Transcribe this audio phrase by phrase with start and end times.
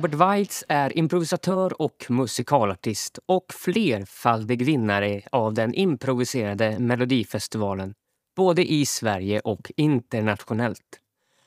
[0.00, 7.94] Robert Weitz är improvisatör och musikalartist och flerfaldig vinnare av den improviserade Melodifestivalen,
[8.36, 11.00] både i Sverige och internationellt.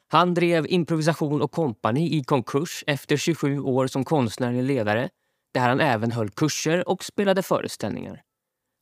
[0.08, 5.10] Han drev Improvisation och kompani i konkurs efter 27 år som konstnärlig ledare
[5.54, 8.22] där han även höll kurser och spelade föreställningar.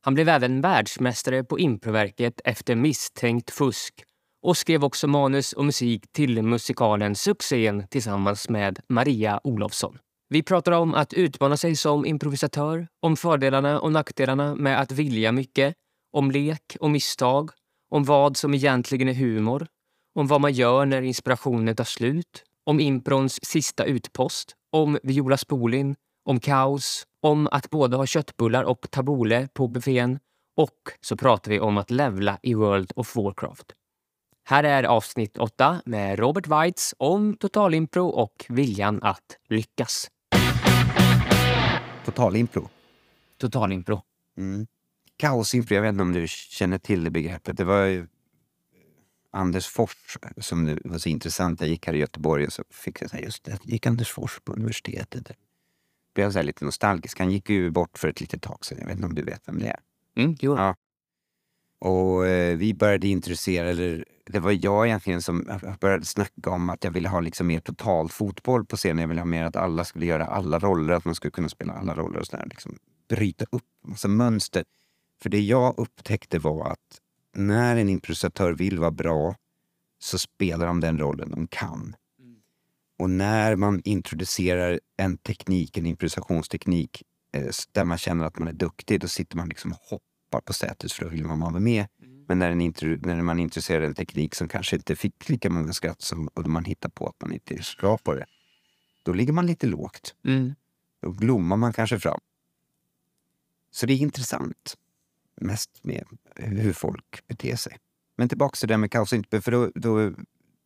[0.00, 4.04] Han blev även världsmästare på Improverket efter misstänkt fusk
[4.42, 9.98] och skrev också manus och musik till musikalen Succén tillsammans med Maria Olofsson.
[10.28, 15.32] Vi pratar om att utmana sig som improvisatör, om fördelarna och nackdelarna med att vilja
[15.32, 15.74] mycket,
[16.12, 17.50] om lek och misstag,
[17.90, 19.66] om vad som egentligen är humor,
[20.14, 25.96] om vad man gör när inspirationen tar slut, om improns sista utpost, om Viola Spolin,
[26.24, 30.18] om kaos, om att både ha köttbullar och tabbouleh på buffén
[30.56, 33.72] och så pratar vi om att levla i World of Warcraft.
[34.44, 40.10] Här är avsnitt 8 med Robert Weitz om totalimpro och viljan att lyckas.
[42.04, 42.68] Totalimpro.
[43.38, 44.02] Totalimpro.
[44.38, 44.66] Mm.
[45.16, 47.56] Kaosimpro, jag vet inte om du känner till det begreppet.
[47.56, 48.06] Det var ju
[49.30, 51.60] Anders Fors som det var så intressant.
[51.60, 54.40] Jag gick här i Göteborg och så fick jag säga just det, gick Anders Fors
[54.44, 55.28] på universitetet.
[55.28, 55.36] Jag
[56.14, 57.18] blev så lite nostalgisk.
[57.18, 58.78] Han gick ju bort för ett litet tag sedan.
[58.80, 59.80] Jag vet inte om du vet vem det är?
[60.16, 60.56] Mm, jo.
[60.56, 60.76] Ja.
[61.84, 66.84] Och eh, vi började intressera, eller det var jag egentligen som började snacka om att
[66.84, 68.98] jag ville ha liksom mer total fotboll på scenen.
[68.98, 71.72] Jag ville ha mer att alla skulle göra alla roller, att man skulle kunna spela
[71.72, 72.46] alla roller och sådär.
[72.46, 74.64] Liksom bryta upp massa mönster.
[75.22, 77.00] För det jag upptäckte var att
[77.34, 79.36] när en improvisatör vill vara bra
[79.98, 81.96] så spelar de den rollen de kan.
[82.98, 88.52] Och när man introducerar en teknik, en improvisationsteknik eh, där man känner att man är
[88.52, 91.86] duktig, då sitter man liksom och hoppar på sätet för då vill man vara med.
[92.28, 92.54] Men när,
[93.06, 96.64] när man introducerar en teknik som kanske inte fick lika många skratt som, och man
[96.64, 98.26] hittar på att man inte är bra på det,
[99.02, 100.14] då ligger man lite lågt.
[100.24, 100.54] Mm.
[101.02, 102.20] Då blommar man kanske fram.
[103.70, 104.76] Så det är intressant.
[105.40, 106.04] Mest med
[106.36, 107.78] hur folk beter sig.
[108.16, 110.12] Men tillbaka till det där med kaos inte, för då, då,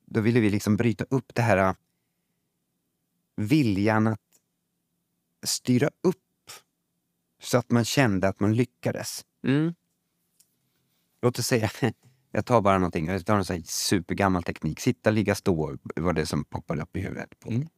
[0.07, 1.75] då ville vi liksom bryta upp det här äh,
[3.37, 4.21] viljan att
[5.45, 6.17] styra upp
[7.43, 9.25] så att man kände att man lyckades.
[9.47, 9.75] Mm.
[11.23, 11.71] Låt oss säga,
[12.31, 14.81] jag tar bara någonting, jag tar en sån supergammal teknik.
[14.81, 17.41] Sitta, ligga, stå var det som poppade upp i huvudet.
[17.41, 17.51] På.
[17.51, 17.69] Mm.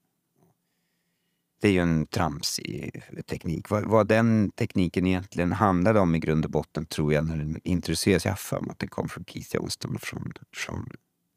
[1.61, 3.71] Det är ju en tramsig teknik.
[3.71, 7.61] Vad, vad den tekniken egentligen handlade om i grund och botten tror jag när den
[7.65, 10.89] introducerades, jag har för mig att den kom från Keith Johnston från, från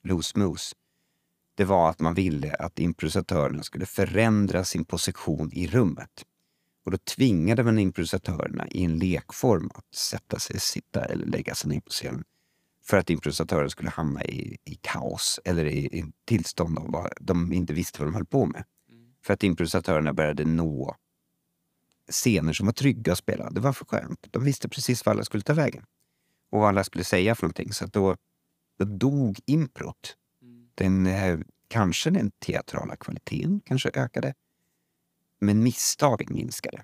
[0.03, 0.75] Loose Moose.
[1.56, 6.25] Det var att man ville att improvisatörerna skulle förändra sin position i rummet.
[6.86, 11.69] Och då tvingade man improvisatörerna i en lekform att sätta sig, sitta eller lägga sig
[11.69, 12.24] ner på scenen.
[12.84, 17.53] För att improvisatören skulle hamna i, i kaos eller i, i tillstånd av vad de
[17.53, 18.64] inte visste vad de höll på med.
[19.24, 20.96] För att improvisatörerna började nå
[22.12, 23.50] scener som var trygga att spela.
[23.50, 24.28] Det var för skönt.
[24.31, 25.86] De visste precis vad alla skulle ta vägen.
[26.50, 27.74] Och vad alla skulle säga för någonting.
[27.74, 28.16] Så då,
[28.78, 30.18] då dog improt.
[30.75, 34.34] Den, eh, kanske den teatrala kvaliteten kanske ökade.
[35.41, 36.84] Men misstagen minskade.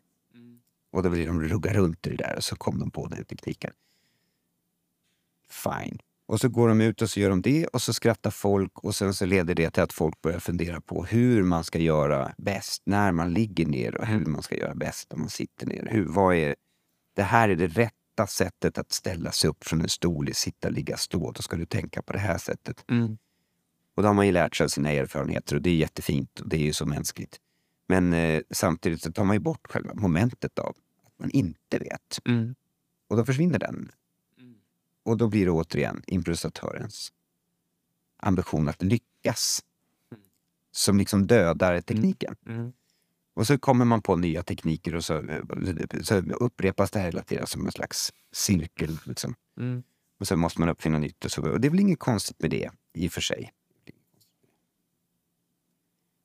[0.91, 3.25] Och då ville de rugga runt i det där och så kom de på den
[3.25, 3.73] tekniken.
[5.49, 5.99] Fine.
[6.25, 8.95] Och så går de ut och så gör de det och så skrattar folk och
[8.95, 12.81] sen så leder det till att folk börjar fundera på hur man ska göra bäst
[12.85, 15.87] när man ligger ner och hur man ska göra bäst när man sitter ner.
[15.91, 16.55] Hur, vad är,
[17.15, 20.97] det här är det rätta sättet att ställa sig upp från en stol, sitta, ligga,
[20.97, 21.31] stå.
[21.31, 22.85] Då ska du tänka på det här sättet.
[22.89, 23.17] Mm.
[23.95, 26.49] Och då har man ju lärt sig av sina erfarenheter och det är jättefint och
[26.49, 27.37] det är ju så mänskligt.
[27.87, 30.75] Men eh, samtidigt så tar man ju bort själva momentet av
[31.05, 32.19] att man inte vet.
[32.25, 32.55] Mm.
[33.07, 33.91] Och då försvinner den.
[35.07, 37.11] Och då blir det återigen improvisatörens
[38.17, 39.63] ambition att lyckas.
[40.71, 42.35] Som liksom dödar tekniken.
[42.45, 42.73] Mm.
[43.33, 45.23] Och så kommer man på nya tekniker och så,
[46.01, 48.97] så upprepas det här hela tiden som en slags cirkel.
[49.05, 49.35] Liksom.
[49.59, 49.83] Mm.
[50.19, 51.25] Och så måste man uppfinna nytt.
[51.25, 53.51] Och, så, och det är väl inget konstigt med det i och för sig.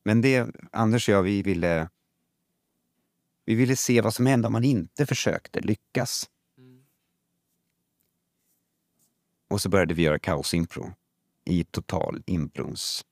[0.04, 1.88] Men det Anders och jag, vi ville,
[3.44, 6.31] vi ville se vad som hände om man inte försökte lyckas.
[9.49, 10.93] Och så började vi göra kaosimpro
[11.44, 13.04] i total improns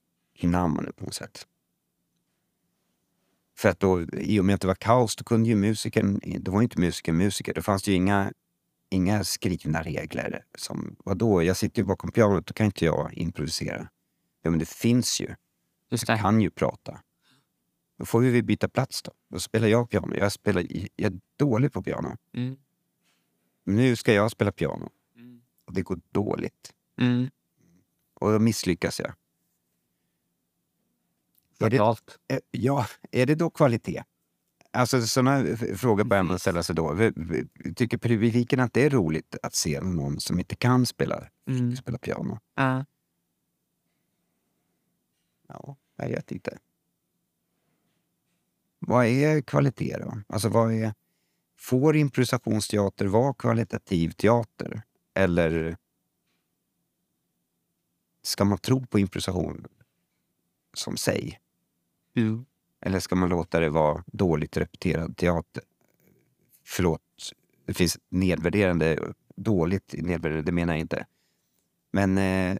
[0.42, 1.46] namn på något sätt.
[3.56, 6.52] För att då, i och med att det var kaos, då kunde ju musikern, då
[6.52, 7.54] var inte musikern musiker.
[7.54, 8.32] Då fanns det ju inga,
[8.90, 10.44] inga skrivna regler.
[10.58, 13.88] Som, vadå, jag sitter ju bakom pianot, då kan inte jag improvisera.
[14.42, 15.34] Ja, men det finns ju.
[15.90, 16.22] Just Jag det.
[16.22, 17.00] kan ju prata.
[17.96, 19.12] Då får vi byta plats då.
[19.28, 20.16] Då spelar jag piano.
[20.16, 20.66] Jag, spelar,
[20.96, 22.16] jag är dålig på piano.
[22.32, 22.56] Mm.
[23.64, 24.90] Nu ska jag spela piano.
[25.64, 26.74] Och det går dåligt.
[27.00, 27.30] Mm.
[28.14, 29.12] Och då misslyckas jag.
[31.58, 32.18] Är det, fatalt.
[32.28, 34.02] eh, ja, är det då kvalitet?
[34.72, 36.96] Alltså sådana frågor börjar man ställa sig då.
[37.76, 41.76] Tycker publiken att det är roligt att se någon som inte kan spela, Mm.
[41.76, 42.38] spela piano?
[42.54, 42.84] Ja.
[45.48, 46.58] Ja, jag vet inte.
[48.78, 50.22] Vad är kvalitet då?
[50.26, 50.94] Alltså vad är...
[51.56, 54.82] Får improvisationsteater vara kvalitativ teater?
[55.14, 55.76] Eller
[58.22, 59.66] ska man tro på improvisation
[60.74, 61.40] som sig?
[62.16, 62.44] Mm.
[62.80, 65.62] Eller ska man låta det vara dåligt repeterad teater?
[66.64, 67.02] Förlåt,
[67.64, 71.06] det finns nedvärderande, dåligt nedvärderande, det menar jag inte.
[71.90, 72.58] Men eh,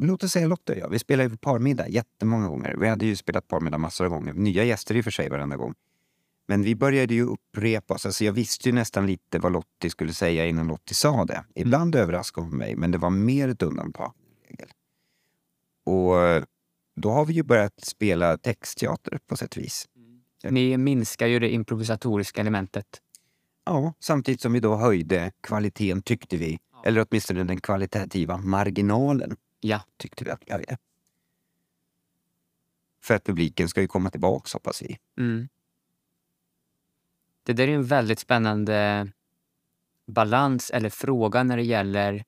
[0.00, 2.76] låt oss säga Lotta och jag, vi spelar ju parmiddag jättemånga gånger.
[2.80, 4.32] Vi hade ju spelat parmiddag massor av gånger.
[4.32, 5.74] Nya gäster i och för sig varenda gång.
[6.48, 8.06] Men vi började ju upprepa oss.
[8.06, 11.44] Alltså jag visste ju nästan lite vad Lottie skulle säga innan Lottie sa det.
[11.54, 14.12] Ibland överraskade hon mig, men det var mer ett undantag.
[15.86, 16.44] Och eh,
[16.96, 19.88] då har vi ju börjat spela textteater på sätt och vis.
[20.44, 22.86] Ni minskar ju det improvisatoriska elementet.
[23.64, 26.58] Ja, samtidigt som vi då höjde kvaliteten tyckte vi.
[26.84, 29.82] Eller åtminstone den kvalitativa marginalen Ja.
[29.96, 30.78] tyckte vi att vi hade.
[33.02, 34.98] För att publiken ska ju komma tillbaka hoppas vi.
[35.18, 35.48] Mm.
[37.42, 39.08] Det där är en väldigt spännande
[40.06, 42.24] balans eller fråga när det gäller...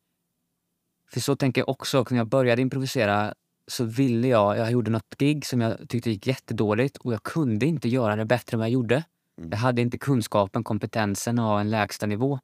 [1.07, 3.35] För så tänker jag också, när jag började improvisera
[3.67, 7.67] så ville jag, jag gjorde något gig som jag tyckte gick jättedåligt och jag kunde
[7.67, 9.05] inte göra det bättre än vad jag gjorde.
[9.39, 9.51] Mm.
[9.51, 12.41] Jag hade inte kunskapen, kompetensen att ha en lägsta nivå.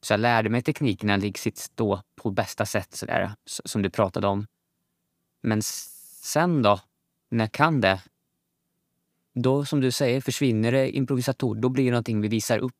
[0.00, 4.26] Så jag lärde mig teknikerna liksom då på bästa sätt, sådär, s- som du pratade
[4.26, 4.46] om.
[5.42, 6.80] Men sen då,
[7.28, 8.02] när jag kan det,
[9.34, 11.54] då som du säger försvinner det improvisator.
[11.54, 12.74] Då blir det någonting vi visar upp.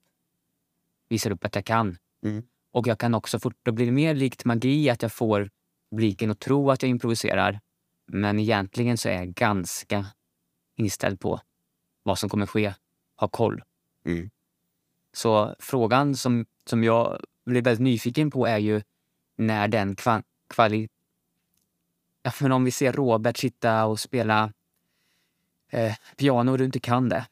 [1.08, 1.98] Visar upp att jag kan.
[2.24, 2.42] Mm.
[2.70, 5.50] Och jag kan också fort, då blir det mer likt magi att jag får
[5.90, 7.60] publiken att tro att jag improviserar.
[8.06, 10.06] Men egentligen så är jag ganska
[10.76, 11.40] inställd på
[12.02, 12.74] vad som kommer ske.
[13.16, 13.62] Ha koll.
[14.04, 14.30] Mm.
[15.16, 18.82] Så frågan som, som jag blir väldigt nyfiken på är ju
[19.36, 20.88] när den kva, kvali...
[22.22, 24.52] Ja, men om vi ser Robert sitta och spela
[25.70, 27.26] eh, piano och du inte kan det.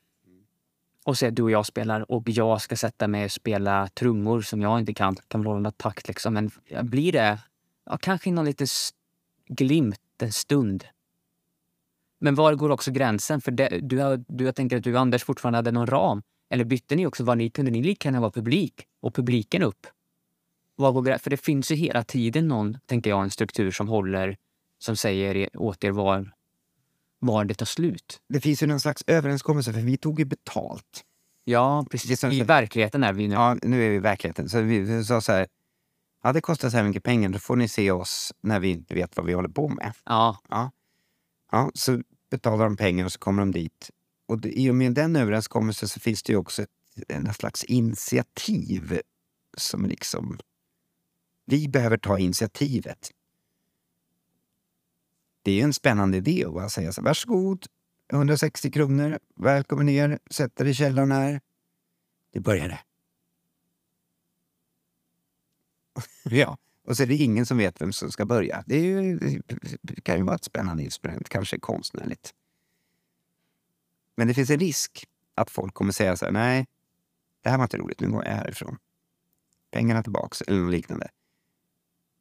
[1.05, 4.41] Och så är du och jag spelar och jag ska sätta mig och spela trummor
[4.41, 5.17] som jag inte kan.
[5.29, 6.35] Kan väl hålla takt liksom.
[6.35, 6.51] Men
[6.83, 7.39] blir det
[7.85, 8.67] ja, kanske någon liten
[9.47, 10.85] glimt en stund.
[12.19, 13.41] Men var går också gränsen?
[13.41, 16.23] För det, du, har, du, jag tänker att du och Anders fortfarande hade någon ram.
[16.55, 17.25] Eller bytte ni också?
[17.25, 19.87] Var ni, kunde ni lika gärna vara publik och publiken upp?
[21.19, 24.37] För det finns ju hela tiden någon, tänker jag, en struktur som håller,
[24.79, 26.33] som säger er- åt er var,
[27.19, 28.21] var det tar slut.
[28.29, 31.05] Det finns ju någon slags överenskommelse för vi tog ju betalt.
[31.45, 32.21] Ja, precis.
[32.21, 33.35] som- I verkligheten är vi nu.
[33.35, 34.49] Ja, nu är vi i verkligheten.
[34.49, 35.47] Så vi, sa så här.
[36.23, 37.29] Ja, det kostar så här mycket pengar.
[37.29, 39.93] Då får ni se oss när vi inte vet vad vi håller på med.
[40.05, 40.71] Ja,
[41.53, 43.91] Ja, så betalar de pengar och så kommer de dit.
[44.27, 46.71] Och det, i och med den överenskommelsen så finns det också ett,
[47.09, 49.01] en slags initiativ
[49.57, 50.39] som liksom...
[51.47, 53.11] Vi behöver ta initiativet.
[55.43, 57.67] Det är en spännande idé att bara säga så varsågod,
[58.13, 61.41] 160 kronor, välkommen ner, sätt er i källaren här.
[62.33, 62.81] Det började.
[66.25, 68.65] ja, och så är det ingen som vet vem som ska börja.
[68.67, 69.19] Det, ju,
[69.83, 72.35] det kan ju vara ett spännande experiment, kanske konstnärligt.
[74.15, 75.05] Men det finns en risk
[75.35, 76.67] att folk kommer säga så här, nej,
[77.43, 78.79] det här var inte roligt, nu går jag härifrån.
[79.71, 81.09] Pengarna tillbaks, eller något liknande.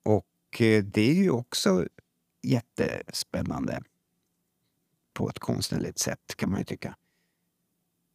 [0.03, 1.87] Och eh, det är ju också
[2.41, 3.83] jättespännande
[5.13, 6.95] på ett konstnärligt sätt, kan man ju tycka.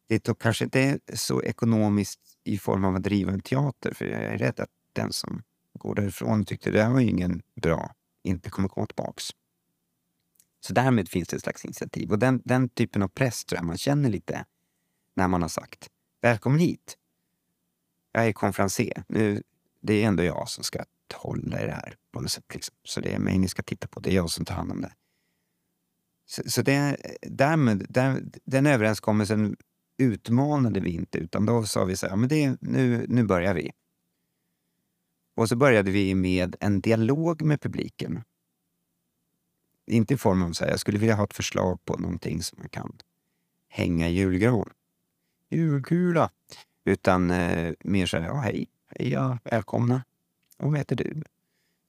[0.07, 4.05] Det är kanske inte är så ekonomiskt i form av att driva en teater, för
[4.05, 5.43] jag är rädd att den som
[5.73, 9.29] går därifrån och tyckte det här var ingen bra, inte kommer komma tillbaks.
[10.59, 12.11] Så därmed finns det ett slags initiativ.
[12.11, 14.45] Och den, den typen av press tror jag man känner lite
[15.15, 15.89] när man har sagt
[16.21, 16.97] välkommen hit.
[18.11, 19.03] Jag är konferencier.
[19.07, 19.43] Nu,
[19.81, 22.53] det är ändå jag som ska hålla i det här på något sätt.
[22.53, 22.75] Liksom.
[22.83, 23.99] Så det är mig ni ska titta på.
[23.99, 24.93] Det är jag som tar hand om det.
[26.25, 29.55] Så, så det, därmed, där, den överenskommelsen
[29.97, 33.71] utmanade vi inte utan då sa vi så här, men det, nu, nu börjar vi.
[35.35, 38.23] Och så började vi med en dialog med publiken.
[39.89, 42.59] Inte i form av så här, jag skulle vilja ha ett förslag på någonting som
[42.59, 42.97] man kan
[43.69, 44.69] hänga i julgran.
[45.49, 46.29] Julkula.
[46.85, 50.03] Utan eh, mer så här, ja hej, hej ja, välkomna.
[50.57, 51.23] Och vad heter du?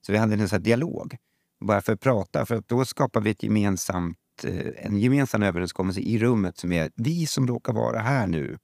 [0.00, 1.16] Så vi hade en sån här dialog.
[1.61, 6.00] Bara för att prata, för att då skapar vi ett gemensamt, eh, en gemensam överenskommelse
[6.00, 8.59] i rummet som är vi som råkar vara här nu.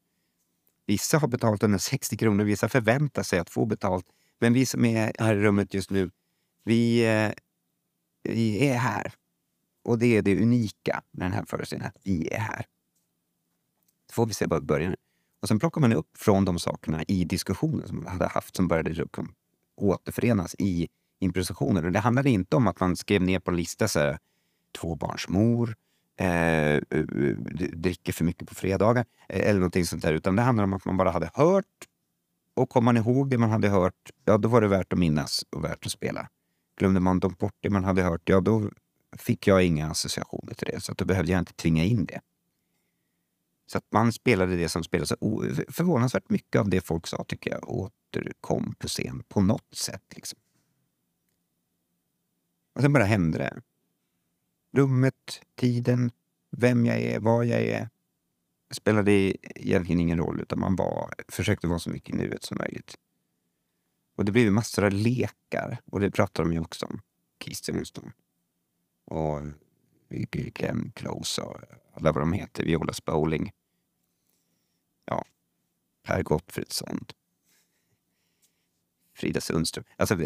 [0.87, 4.07] Vissa har betalt 160 kronor, vissa förväntar sig att få betalt.
[4.38, 6.11] Men vi som är här i rummet just nu,
[6.64, 7.33] vi, eh,
[8.23, 9.12] vi är här
[9.87, 12.66] och det är det unika med den här föreställningen, att vi är här.
[14.07, 14.95] Så får vi se bara början.
[15.43, 18.69] Och sen plockar man upp från de sakerna i diskussionen som man hade haft som
[18.69, 19.35] började liksom
[19.76, 20.88] återförenas i
[21.19, 21.85] improvisationer.
[21.85, 24.19] Och det handlade inte om att man skrev ner på en lista så här,
[24.81, 25.76] tvåbarnsmor,
[26.16, 27.37] eh, eh, eh
[27.73, 30.12] dricker för mycket på fredagar eh, eller någonting sånt där.
[30.12, 31.88] Utan det handlar om att man bara hade hört
[32.55, 35.45] och kom man ihåg det man hade hört, ja då var det värt att minnas
[35.50, 36.28] och värt att spela.
[36.78, 38.71] Glömde man bort det man hade hört, ja då
[39.16, 40.80] fick jag inga associationer till det.
[40.80, 42.20] Så då behövde jag inte tvinga in det.
[43.66, 45.12] Så att man spelade det som spelades.
[45.68, 50.04] Förvånansvärt mycket av det folk sa tycker jag återkom på scen på något sätt.
[50.14, 50.38] Liksom.
[52.75, 53.62] Och sen bara hände det.
[54.73, 56.11] Rummet, tiden,
[56.50, 57.88] vem jag är, var jag är.
[58.68, 59.12] Det spelade
[59.61, 62.94] egentligen ingen roll utan man var, försökte vara så mycket i nuet som möjligt.
[64.16, 67.00] Och det blev massor av lekar och det pratar de ju också om.
[67.44, 68.12] Keith Johnston.
[69.07, 69.41] Och
[70.09, 71.61] Glenn Close och
[71.93, 72.65] alla vad de heter.
[72.65, 73.53] Viola Spoling.
[75.05, 75.25] Ja,
[76.03, 77.07] Per Gottfridsson.
[79.15, 79.85] Frida Sundström.
[79.97, 80.17] Alltså,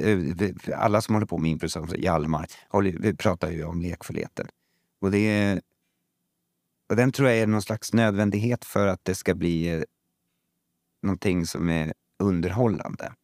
[0.75, 4.49] alla som håller på med improvisation, Hjalmar, håller, pratar ju om lekfullheten.
[5.01, 5.61] Och, det
[6.89, 9.83] och den tror jag är någon slags nödvändighet för att det ska bli eh,
[11.03, 13.15] någonting som är underhållande.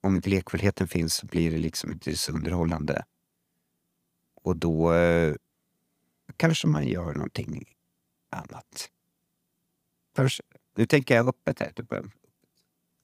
[0.00, 3.04] Om inte lekfullheten finns så blir det liksom inte så underhållande.
[4.46, 5.34] Och då eh,
[6.36, 7.64] kanske man gör någonting
[8.30, 8.90] annat.
[10.16, 10.40] Först,
[10.76, 11.72] nu tänker jag öppet här.
[11.72, 11.88] Typ.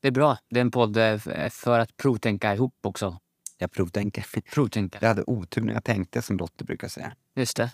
[0.00, 0.38] Det är bra.
[0.50, 1.18] Det är en podd eh,
[1.50, 3.18] för att provtänka ihop också.
[3.58, 4.26] Jag provtänker.
[4.54, 4.98] Provtänka.
[5.00, 7.12] Jag hade otur när jag tänkte, som Lotte brukar säga.
[7.34, 7.70] Just det.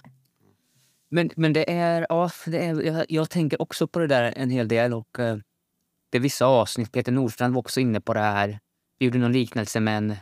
[1.09, 2.07] Men, men det är...
[2.09, 4.95] Ja, det är jag, jag tänker också på det där en hel del.
[4.95, 5.37] Och, uh,
[6.11, 6.93] det är vissa avsnitt.
[6.93, 8.61] Peter Nordstrand var också inne på det här.
[8.99, 10.17] Vi gjorde någon liknelse med en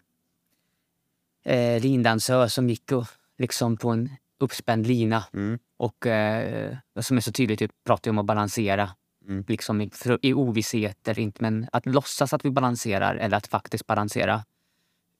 [1.44, 3.06] eh, lindansör som gick och,
[3.38, 5.24] liksom på en uppspänd lina.
[5.32, 5.58] Mm.
[5.76, 8.90] Och eh, som är så tydligt, typ, pratar om att balansera.
[9.28, 9.44] Mm.
[9.48, 11.18] Liksom i, för, i ovissheter.
[11.18, 14.44] Inte, men att låtsas att vi balanserar eller att faktiskt balansera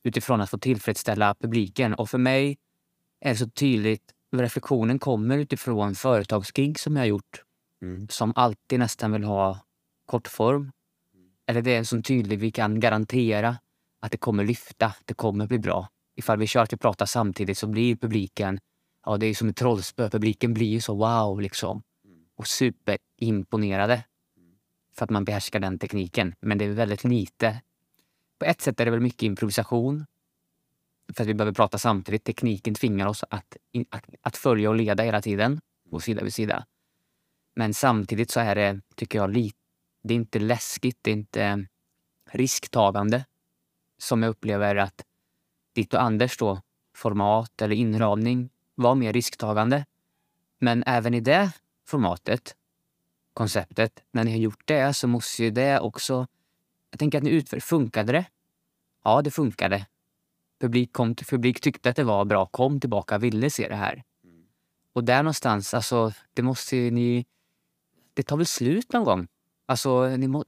[0.03, 1.95] utifrån att få tillfredsställa publiken.
[1.95, 2.59] Och för mig
[3.21, 4.03] är det så tydligt,
[4.37, 7.43] reflektionen kommer utifrån företagsgig som jag har gjort.
[7.83, 8.09] Mm.
[8.09, 9.61] Som alltid nästan vill ha
[10.07, 10.73] kortform.
[11.47, 13.57] Eller det är så tydligt vi kan garantera
[14.01, 15.89] att det kommer lyfta, det kommer bli bra.
[16.17, 18.59] Ifall vi kör att vi pratar samtidigt så blir publiken,
[19.05, 21.83] ja det är som ett trollspö, publiken blir ju så wow liksom.
[22.37, 24.05] Och superimponerade.
[24.95, 26.35] För att man behärskar den tekniken.
[26.41, 27.61] Men det är väldigt lite.
[28.39, 30.07] På ett sätt är det väl mycket improvisation.
[31.13, 32.25] För att vi behöver prata samtidigt.
[32.25, 33.57] Tekniken tvingar oss att,
[33.91, 35.61] att, att följa och leda hela tiden.
[35.91, 36.67] Gå sida vid sida.
[37.55, 39.59] Men samtidigt så är det, tycker jag, lite
[40.07, 41.67] det är inte läskigt, det är inte
[42.31, 43.25] risktagande
[43.99, 45.05] som jag upplever att
[45.77, 46.61] ditt och Anders då,
[46.95, 49.85] format eller inramning var mer risktagande.
[50.59, 51.53] Men även i det
[51.87, 52.57] formatet,
[53.35, 56.27] konceptet, när ni har gjort det så måste ju det också...
[56.91, 57.61] Jag tänker att ni utför...
[57.61, 58.27] Funkade det?
[59.05, 59.87] Ja, det funkade.
[60.61, 64.03] Publik, kom, publik tyckte att det var bra, kom tillbaka, ville se det här.
[64.93, 67.27] Och där någonstans, alltså, det måste ju ni...
[68.15, 69.29] Det tar väl slut någon gång?
[69.67, 70.45] Alltså, ni må,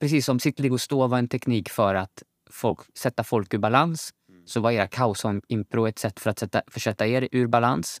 [0.00, 4.14] precis som sitt, och stå var en teknik för att folk, sätta folk ur balans
[4.44, 8.00] så var era kaosimpro ett sätt för att sätta, försätta er ur balans.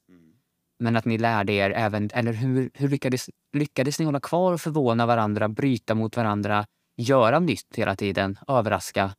[0.78, 4.60] Men att ni lärde er även, eller hur, hur lyckades, lyckades ni hålla kvar och
[4.60, 9.14] förvåna varandra, bryta mot varandra, göra nytt hela tiden, överraska?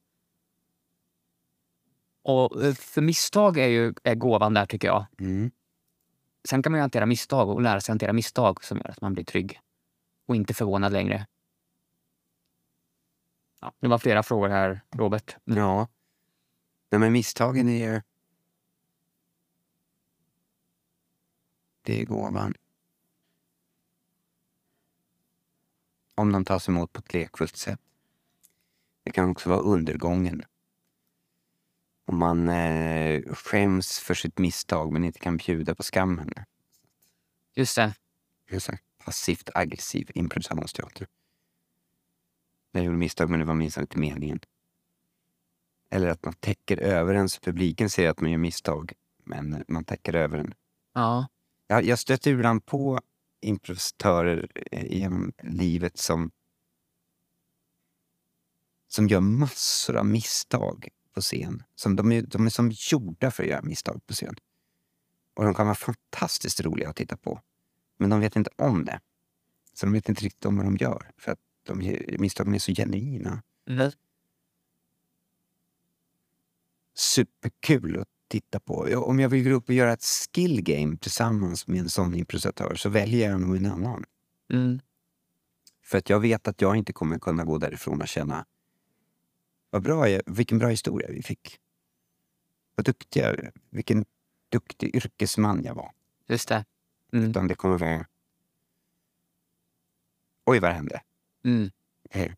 [2.23, 5.05] Och eh, för misstag är ju är gåvan där tycker jag.
[5.19, 5.51] Mm.
[6.49, 9.13] Sen kan man ju hantera misstag och lära sig hantera misstag som gör att man
[9.13, 9.59] blir trygg
[10.27, 11.27] och inte förvånad längre.
[13.61, 15.35] Ja, det var flera frågor här, Robert.
[15.43, 15.87] Ja.
[16.95, 18.01] Nej, men misstagen är ju...
[21.81, 22.53] Det är gåvan.
[26.15, 27.79] Om de tas emot på ett lekfullt sätt.
[29.03, 30.43] Det kan också vara undergången.
[32.05, 36.33] Om man eh, skäms för sitt misstag men inte kan bjuda på skammen.
[37.55, 37.95] Just det.
[38.49, 38.79] Just det.
[39.05, 41.07] Passivt aggressiv improvisationsteater.
[42.71, 44.39] Jag gjorde misstag men det var minst inte meningen.
[45.95, 49.83] Eller att man täcker över en så publiken ser att man gör misstag men man
[49.83, 50.53] täcker över den.
[50.93, 51.27] Ja.
[51.67, 52.99] Jag, jag stöter ibland på
[53.41, 56.31] improvisatörer eh, genom livet som
[58.87, 61.63] som gör massor av misstag på scen.
[61.75, 64.35] Som de, är, de är som gjorda för att göra misstag på scen.
[65.33, 67.41] Och de kan vara fantastiskt roliga att titta på.
[67.97, 68.99] Men de vet inte om det.
[69.73, 71.11] Så de vet inte riktigt om vad de gör.
[71.17, 73.43] För att de, misstagen är så genuina.
[73.69, 73.91] Mm.
[76.95, 78.73] Superkul att titta på.
[78.95, 82.75] Om jag vill gå upp och göra ett skill game tillsammans med en sån improvisatör
[82.75, 84.03] så väljer jag nog en annan.
[84.53, 84.79] Mm.
[85.83, 88.45] För att jag vet att jag inte kommer kunna gå därifrån och känna
[89.69, 91.59] vad bra jag, vilken bra historia vi fick.
[92.75, 94.05] Vad duktig jag, vilken
[94.49, 95.91] duktig yrkesman jag var.
[96.27, 96.65] Just det.
[97.13, 97.29] Mm.
[97.29, 98.05] Utan det kommer vara...
[100.45, 101.01] Oj, vad hände?
[101.43, 101.71] Mm.
[102.09, 102.31] Eh.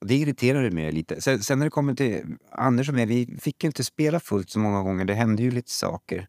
[0.00, 1.20] Det irriterade mig lite.
[1.20, 4.50] Sen, sen när det kommer till Anders och mig, vi fick ju inte spela fullt
[4.50, 5.04] så många gånger.
[5.04, 6.28] Det hände ju lite saker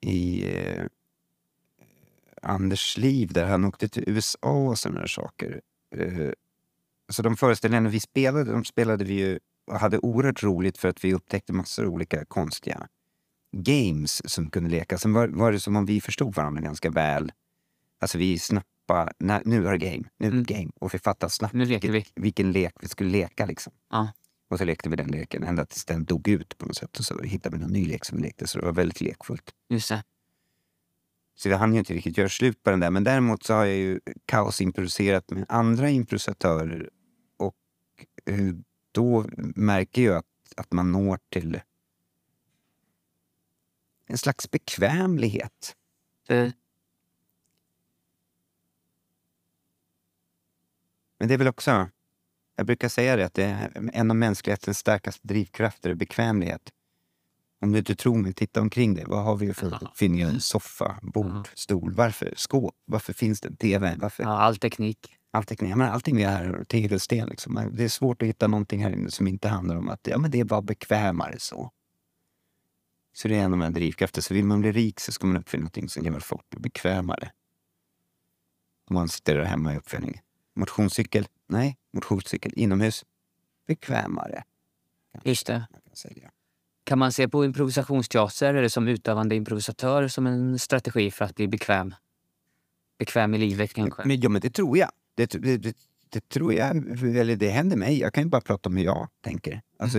[0.00, 0.84] i eh,
[2.42, 5.60] Anders liv där han åkte till USA och sådana där saker.
[5.96, 6.30] Eh,
[7.08, 11.04] så de föreställningarna vi spelade, de spelade vi ju och hade oerhört roligt för att
[11.04, 12.88] vi upptäckte massor av olika konstiga
[13.52, 14.98] games som kunde leka.
[14.98, 17.32] Sen var, var det som om vi förstod varandra ganska väl.
[18.00, 18.38] Alltså vi
[18.86, 20.44] snappade, "Nej, nu är det game, nu är det Mm.
[20.44, 20.70] game.
[20.80, 22.22] Och fattade snabbt Nu leker vilken, vi.
[22.22, 23.72] vilken lek vi skulle leka liksom.
[23.90, 24.12] Ja.
[24.48, 26.98] Och så lekte vi den leken ända tills den dog ut på något sätt.
[26.98, 28.46] Och så hittade vi någon ny lek som vi lekte.
[28.46, 29.50] Så det var väldigt lekfullt.
[29.68, 30.04] Just det.
[31.34, 32.90] Så vi hann ju inte riktigt göra slut på den där.
[32.90, 36.90] Men däremot så har jag ju kaosimproviserat med andra improvisatörer.
[37.36, 37.54] Och
[38.26, 38.38] eh,
[38.92, 39.24] då
[39.56, 40.24] märker jag att,
[40.56, 41.60] att man når till
[44.08, 45.76] en slags bekvämlighet.
[46.26, 46.52] För,
[51.18, 51.88] Men det är väl också,
[52.56, 56.72] jag brukar säga det, att det är en av mänsklighetens starkaste drivkrafter är bekvämlighet.
[57.60, 59.04] Om du inte tror mig, titta omkring dig.
[59.06, 60.38] Vad har vi för uppfinningar?
[60.38, 61.92] Soffa, bord, stol.
[61.94, 62.34] Varför?
[62.36, 62.74] Skåp.
[62.84, 63.96] Varför finns det en TV?
[63.98, 64.22] Varför?
[64.22, 65.14] ja, all teknik.
[65.30, 65.70] All teknik.
[65.70, 67.28] Ja, men allting vi har här, tegelsten.
[67.28, 67.70] Liksom.
[67.72, 70.30] Det är svårt att hitta någonting här inne som inte handlar om att ja, men
[70.30, 71.70] det är bara bekvämare så.
[73.12, 74.22] Så det är en av de här drivkrafterna.
[74.22, 77.30] Så vill man bli rik så ska man uppfinna någonting som gör folk bekvämare.
[78.88, 80.20] Om man sitter där hemma i uppfinning.
[80.56, 81.26] Motionscykel?
[81.48, 83.04] Nej, motionscykel inomhus.
[83.66, 84.44] Bekvämare.
[85.24, 85.66] Just det.
[85.70, 86.30] Man kan säga.
[86.84, 91.48] Kan man se på improvisationsteater eller som utövande improvisatör som en strategi för att bli
[91.48, 91.94] bekväm?
[92.98, 94.02] Bekväm i livet kanske?
[94.04, 94.90] Men, ja, men det tror jag.
[95.14, 95.76] Det, det, det,
[96.08, 96.76] det tror jag.
[97.16, 97.98] Eller det händer mig.
[97.98, 99.62] Jag kan ju bara prata om hur jag tänker.
[99.78, 99.98] Alltså,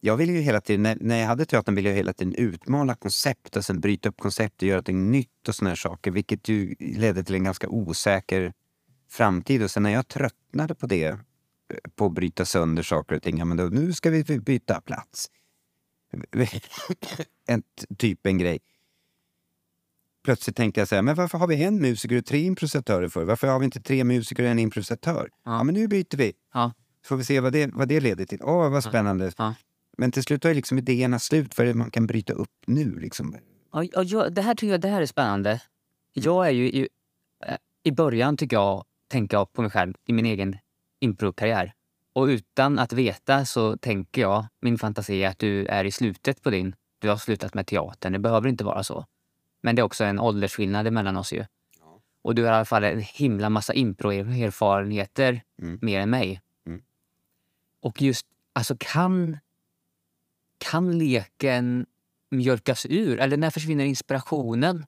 [0.00, 2.94] jag vill ju hela tiden, när, när jag hade teatern ville jag hela tiden utmana
[2.94, 6.74] koncept, alltså bryta upp koncept och göra någonting nytt och såna här saker, vilket ju
[6.78, 8.52] ledde till en ganska osäker
[9.08, 9.62] framtid.
[9.62, 11.18] Och sen när jag tröttnade på det,
[11.94, 15.30] på att bryta sönder saker och ting, ja, men då, nu ska vi byta plats.
[17.46, 17.62] en,
[17.98, 18.58] typ en grej.
[20.24, 23.24] Plötsligt tänkte jag så här, men varför har vi en musiker och tre improvisatörer för?
[23.24, 25.30] Varför har vi inte tre musiker och en improvisatör?
[25.44, 26.32] Ja, men nu byter vi.
[26.54, 26.72] Ja.
[27.02, 28.42] Så får vi se vad det, vad det leder till.
[28.42, 29.32] Åh, vad spännande.
[29.38, 29.54] Ja.
[29.96, 31.56] Men till slut är liksom idéerna slut.
[31.56, 32.98] Det man kan bryta upp nu?
[32.98, 33.36] Liksom?
[33.72, 35.62] Ja, ja, det här tycker jag det här är spännande.
[36.12, 36.88] Jag är ju i,
[37.46, 40.56] eh, i början tycker jag, tänker jag på mig själv i min egen
[41.00, 41.72] improkarriär.
[42.12, 46.42] Och utan att veta så tänker jag, min fantasi är att du är i slutet
[46.42, 46.74] på din.
[46.98, 48.12] Du har slutat med teatern.
[48.12, 49.06] Det behöver inte vara så.
[49.62, 51.44] Men det är också en åldersskillnad mellan oss ju.
[52.22, 55.78] Och du har i alla fall en himla massa impro-erfarenheter Mm.
[55.82, 56.40] mer än mig.
[56.66, 56.82] Mm.
[57.80, 59.38] Och just, alltså kan,
[60.58, 61.86] kan leken
[62.30, 63.20] mjölkas ur?
[63.20, 64.86] Eller när försvinner inspirationen?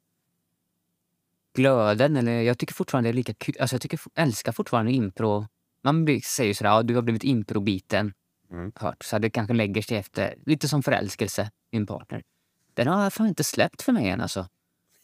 [1.54, 2.16] Glöden?
[2.16, 3.54] Eller jag tycker fortfarande det är lika kul.
[3.60, 5.46] Alltså jag tycker, älskar fortfarande impro.
[5.82, 8.12] Man blir, säger sådär, ja, du har blivit improbiten.
[8.50, 8.72] Mm.
[8.74, 9.04] Hört.
[9.04, 12.22] Så det kanske lägger sig efter, lite som förälskelse i en partner.
[12.74, 14.48] Den har fan inte släppt för mig än alltså.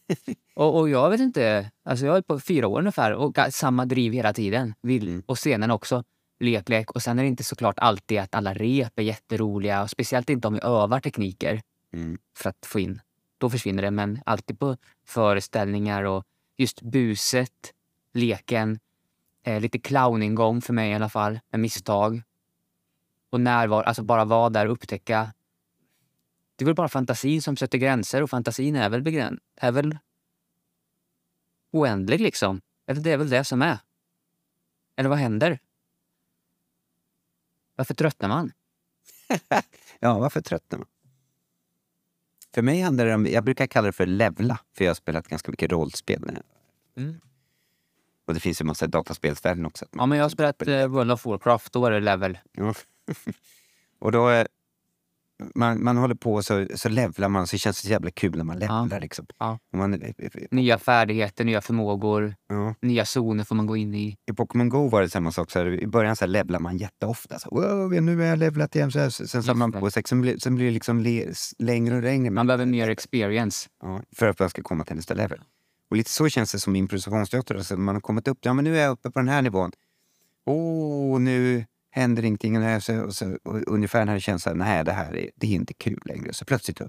[0.55, 4.12] och, och jag vet inte, alltså jag är på fyra år ungefär och samma driv
[4.12, 4.74] hela tiden.
[4.83, 5.22] Vill, Mm.
[5.27, 6.05] Och scenen också.
[6.40, 6.90] Lek, lek.
[6.90, 9.83] Och sen är det inte såklart alltid att alla rep är jätteroliga.
[9.83, 12.18] Och speciellt inte om vi övar tekniker Mm.
[12.37, 13.01] för att få in.
[13.38, 13.90] Då försvinner det.
[13.90, 16.25] Men alltid på föreställningar och
[16.57, 17.73] just buset,
[18.12, 18.79] leken,
[19.42, 22.23] eh, lite clowningång för mig i alla fall, med misstag.
[23.31, 25.33] Och närvaro, alltså bara vara där och upptäcka.
[26.57, 29.99] Det är väl bara fantasin som sätter gränser och fantasin är väl, begräns- är väl
[31.73, 32.61] oändlig liksom.
[32.87, 33.79] Eller det är väl det som är.
[34.97, 35.59] Eller vad händer?
[37.76, 38.52] Varför tröttnar man?
[40.00, 40.88] Ja, varför tröttnar man?
[42.54, 45.28] För mig handlar det om, jag brukar kalla det för levla, för jag har spelat
[45.28, 46.38] ganska mycket rollspel.
[46.96, 47.20] Mm.
[48.26, 49.87] Och det finns ju massa dataspelsvärlden också.
[49.92, 51.72] Ja, men jag har spelat eh, World of Warcraft.
[51.72, 52.38] Då var det level.
[53.98, 54.46] Och då, eh,
[55.55, 58.44] man, man håller på så, så levlar man, så känns det så jävla kul när
[58.44, 59.01] man levlar.
[59.01, 59.27] Liksom.
[59.38, 59.59] Ja.
[59.73, 60.03] Och man,
[60.51, 62.75] Nya färdigheter, nya förmågor, ja.
[62.83, 64.16] nya zoner får man gå in i.
[64.31, 65.51] I Pokémon Go var det samma sak.
[65.51, 67.38] Så här, I början så levlar man jätteofta.
[67.38, 68.92] Så, wow, nu är jag levlat igen.
[68.92, 70.03] Så här, sen samlar man på sig.
[70.07, 72.31] Sen blir, sen blir det liksom le, längre och längre.
[72.31, 73.68] Man behöver mer experience.
[73.83, 75.40] Ja, för att man ska komma till nästa level.
[75.90, 77.55] Och lite så känns det som improvisationsteater.
[77.55, 79.70] Alltså man har kommit upp, ja men nu är jag uppe på den här nivån.
[80.47, 82.74] Åh, nu, händer ingenting.
[82.76, 85.46] Och, så, och, så, och ungefär när det känns här, nej det här är, det
[85.46, 86.33] är inte kul längre.
[86.33, 86.80] Så plötsligt,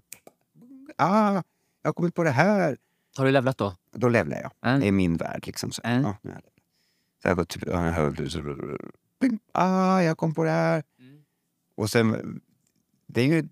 [0.98, 1.34] ah,
[1.82, 2.78] jag har kommit på det här.
[3.18, 3.76] Har du levlat då?
[3.96, 4.52] Då levlar jag.
[4.70, 4.82] Mm.
[4.82, 5.44] Det är min värld.
[5.48, 5.72] Liksom.
[5.72, 6.04] Så, Mm.
[6.04, 6.18] ja,
[7.22, 7.64] så jag går typ,
[9.54, 10.84] ah, jag kom på det här.
[11.78, 12.42] Och sen,
[13.08, 13.48] det är ju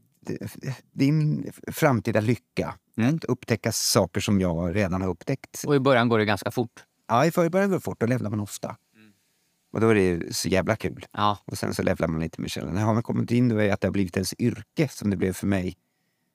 [0.91, 2.75] din framtida lycka.
[2.97, 3.15] Mm.
[3.15, 5.63] Att upptäcka saker som jag redan har upptäckt.
[5.67, 6.83] Och i början går det ganska fort.
[7.07, 7.99] Ja, i början går det fort.
[7.99, 8.77] Då levlar man ofta.
[9.73, 11.05] Och då är det så jävla kul.
[11.12, 11.38] Ja.
[11.45, 12.81] Och sen så levlar man lite med källorna.
[12.81, 15.33] Har man kommit in då är att det har blivit ens yrke som det blev
[15.33, 15.77] för mig.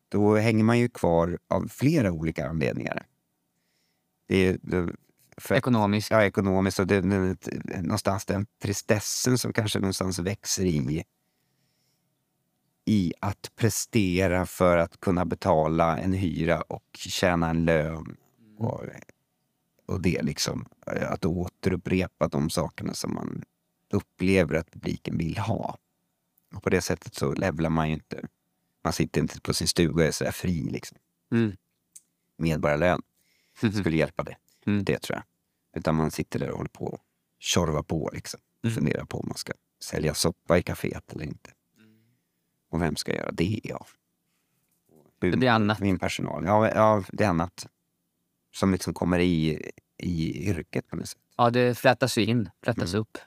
[0.09, 3.07] Då hänger man ju kvar av flera olika anledningar.
[4.29, 4.92] Det är, det,
[5.37, 6.11] för, Ekonomiskt.
[6.11, 11.05] ja, ekonomiskt och det, det, det, någonstans den tristessen som kanske någonstans växer i
[12.85, 18.16] i att prestera för att kunna betala en hyra och tjäna en lön.
[18.59, 18.85] Och,
[19.88, 23.44] och det liksom, att återupprepa de sakerna som man
[23.90, 25.79] upplever att publiken vill ha.
[26.55, 28.29] Och på det sättet så levlar man ju inte.
[28.85, 30.98] Man sitter inte på sin stuga och är sådär fri liksom.
[31.33, 31.57] Mm.
[32.37, 33.03] Medborgarlön
[33.81, 34.37] skulle hjälpa det.
[34.66, 34.85] Mm.
[34.85, 35.24] Det tror jag.
[35.81, 37.01] Utan man sitter där och håller på och
[37.38, 38.40] tjorvar på liksom.
[38.62, 38.74] Mm.
[38.74, 41.51] Funderar på om man ska sälja soppa i kaféet eller inte.
[42.70, 43.61] Och vem ska göra det?
[43.64, 43.87] Ja.
[45.18, 45.81] Det blir annat.
[45.81, 46.44] Min personal.
[46.44, 47.66] Ja, ja, det är annat.
[48.59, 51.18] Som liksom kommer i, i yrket på något sätt.
[51.37, 53.01] Ja, det flätas ju in, flätas Mm.
[53.01, 53.18] upp.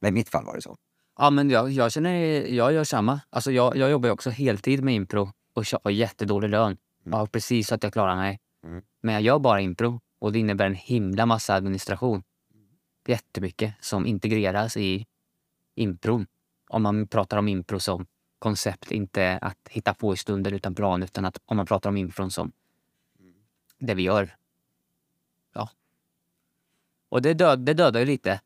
[0.00, 0.76] Men i mitt fall var det så.
[1.18, 2.10] Ja, men jag, jag känner,
[2.46, 3.20] jag gör samma.
[3.30, 6.76] Alltså jag, jag jobbar också heltid med impro och har jättedålig lön.
[7.04, 8.38] Ja, precis så att jag klarar mig.
[8.66, 8.82] Mm.
[9.02, 12.22] Men jag gör bara impro och det innebär en himla massa administration.
[13.06, 15.06] Jättemycket som integreras i
[15.74, 16.26] impron.
[16.68, 18.06] Om man pratar om impro som
[18.38, 21.96] koncept, inte att hitta på i stunden utan plan, utan att om man pratar om
[21.96, 22.52] impron som
[23.78, 24.36] det vi gör.
[25.52, 25.70] Ja.
[27.08, 28.40] Och det, död, det dödar ju lite.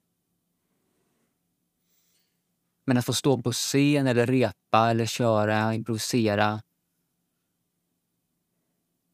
[2.85, 6.63] Men att få stå på scen eller repa eller köra, improvisera.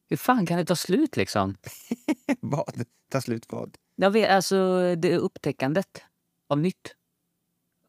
[0.08, 1.56] Hur fan kan det ta slut liksom?
[2.40, 2.84] vad?
[3.10, 3.76] Ta slut vad?
[3.96, 6.02] Jag vet, alltså det är upptäckandet
[6.46, 6.94] av nytt.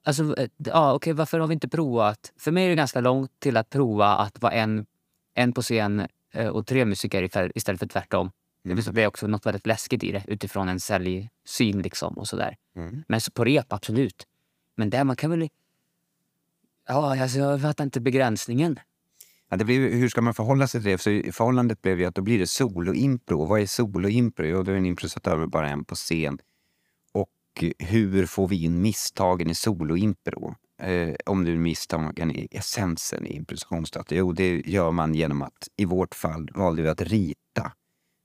[0.04, 2.34] Alltså, eh, ja, okej, varför har vi inte provat?
[2.38, 4.86] För mig är det ganska långt till att prova att vara en,
[5.34, 6.08] en på scen
[6.52, 8.32] och tre musiker istället för tvärtom.
[8.64, 12.28] Det blir- det är också något väldigt läskigt i det utifrån en säljsyn liksom och
[12.28, 12.56] sådär.
[12.76, 13.04] Mm.
[13.08, 14.28] Men så på rep, absolut.
[14.76, 15.50] Men där man kan väl...
[16.88, 18.80] Ja, alltså, jag fattar inte begränsningen.
[19.50, 20.98] Ja, det blev, hur ska man förhålla sig till det?
[20.98, 23.46] Så förhållandet blev ju att då blir det soloimpro.
[23.46, 24.46] Vad är soloimpro?
[24.46, 26.40] Jo, då är en improvisatör med bara en på scen.
[27.12, 30.56] Och hur får vi in misstagen i soloimpro?
[30.80, 34.16] Eh, om är misstagen i essensen i improvisationsteater?
[34.16, 37.72] Jo, det gör man genom att, i vårt fall, valde vi att rita.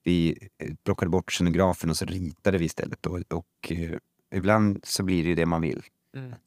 [0.04, 3.06] Vi eh, plockade bort scenografen och så ritade vi istället.
[3.06, 3.98] Och, och eh,
[4.34, 5.82] ibland så blir det ju det man vill.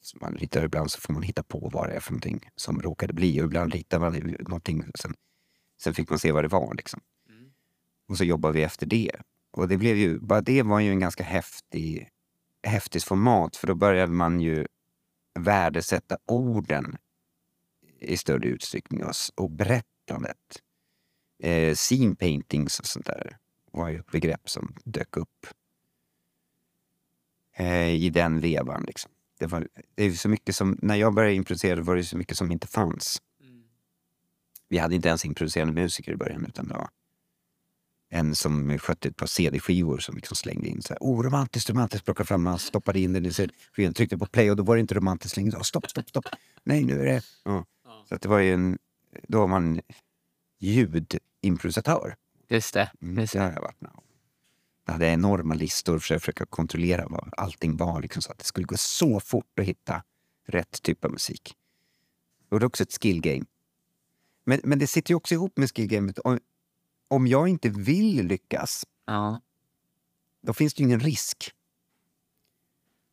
[0.02, 2.82] Så man ritar ibland så får man hitta på vad det är för någonting som
[2.82, 3.42] råkade bli.
[3.42, 4.84] Och ibland ritar man någonting.
[4.96, 5.14] Sen,
[5.82, 6.74] sen fick man se vad det var.
[6.74, 7.00] Liksom.
[8.08, 9.12] Och så jobbar vi efter det.
[9.52, 12.10] Och det blev ju, bara det var ju en ganska häftig,
[12.64, 13.56] häftigt format.
[13.56, 14.66] För då började man ju
[15.38, 16.98] värdesätta orden
[18.00, 19.04] i större utsträckning
[19.36, 20.62] och, berättandet.
[21.44, 23.38] Eh, scene paintings och sånt där
[23.72, 25.48] var ju ett begrepp som dök upp
[27.54, 28.84] eh, i den vevan.
[28.88, 29.12] Liksom.
[29.40, 32.38] Det, var, det är så mycket som, när jag började improvisera var det så mycket
[32.38, 33.22] som inte fanns.
[34.70, 36.90] Vi hade inte ens improviserande musiker i början utan det var
[38.10, 42.06] en som skötte ett par CD-skivor som liksom slängde in så här, oh romantiskt, romantiskt,
[42.06, 44.80] plockade fram den, stoppade in den i CD-skivan, tryckte på play och då var det
[44.82, 45.58] inte romantiskt längre.
[45.58, 46.26] Oh, stopp, stopp, stopp.
[46.64, 47.22] Nej, nu är det...
[47.44, 47.66] Ja.
[48.10, 48.78] Så att det var ju en,
[49.28, 49.82] då var man
[50.60, 52.16] ljudimprovisatör.
[52.48, 52.92] Just det.
[53.02, 53.92] Mm, Just det har jag varit med.
[54.86, 58.02] Jag hade enorma listor för att försöka kontrollera vad allting var.
[58.02, 60.04] Liksom, så att det skulle gå så fort att hitta
[60.46, 61.56] rätt typ av musik.
[62.50, 63.46] Och det är också ett skill game.
[64.44, 66.20] Men, men det sitter ju också ihop med skill gamet.
[67.08, 69.42] Om, jag inte vill lyckas, Ja.
[70.42, 71.52] då finns det ju ingen risk.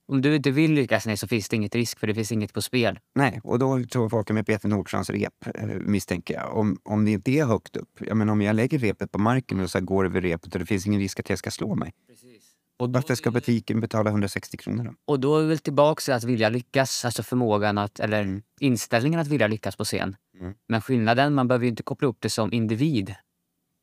[0.07, 2.53] Om du inte vill lyckas nej, så finns det inget risk för det finns inget
[2.53, 2.99] på spel.
[3.15, 6.57] Nej, och då tror folk med Peter Nordstrands rep, eh, misstänker jag.
[6.57, 7.89] Om, om det inte är högt upp.
[8.01, 10.67] Jag menar, om jag lägger repet på marken och så går över repet och det
[10.67, 11.93] finns ingen risk att jag ska slå mig.
[12.77, 14.93] Och då, Varför ska butiken betala 160 kronor då?
[15.13, 18.43] och då är vi väl tillbaka till att vilja lyckas, alltså förmågan att, eller Mm.
[18.61, 20.17] inställningen att vilja lyckas på scen.
[20.41, 20.55] Mm.
[20.69, 23.15] Men skillnaden, man behöver ju inte koppla upp det som individ.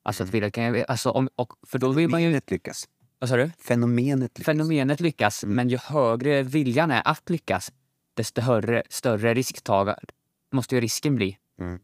[0.03, 0.31] Alltså att Mm.
[0.31, 2.27] vilja, kan alltså om, och, för då vill man ju...
[2.27, 2.89] Fenomenet lyckas.
[3.19, 3.51] Vad sa du?
[3.59, 4.45] Fenomenet lyckas.
[4.45, 5.55] Fenomenet lyckas, Mm.
[5.55, 7.71] men ju högre viljan är att lyckas,
[8.13, 10.01] desto större, större risktagande
[10.53, 11.37] måste ju risken bli.
[11.59, 11.79] Mm.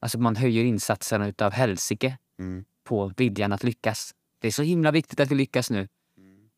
[0.00, 2.64] Alltså man höjer insatserna utav helsike Mm.
[2.84, 4.14] på viljan att lyckas.
[4.40, 5.88] Det är så himla viktigt att vi lyckas nu.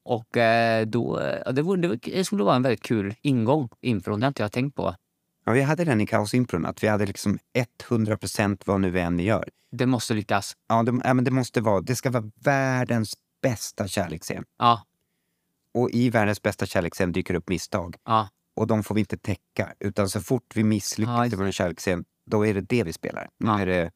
[0.04, 1.20] Och eh, då,
[1.52, 4.76] det, vore, det skulle vara en väldigt kul ingång inför det har inte jag tänkt
[4.76, 4.94] på.
[5.44, 7.38] Ja, vi hade den i kaosimpron, att vi hade liksom
[7.88, 9.48] 100 procent vad nu vi än gör.
[9.72, 10.56] Det måste lyckas.
[10.68, 14.44] Ja, det, ja, men det måste vara, det ska vara världens bästa kärleksscen.
[14.58, 14.86] Ja,
[15.74, 17.96] Och i världens bästa kärleksscen dyker upp misstag.
[18.04, 19.74] ja, Och de får vi inte täcka.
[19.80, 23.28] Utan så fort vi misslyckas Ja, i vår kärleksscen, då är det det vi spelar.
[23.38, 23.60] Nu, Ja.
[23.60, 23.90] är, det,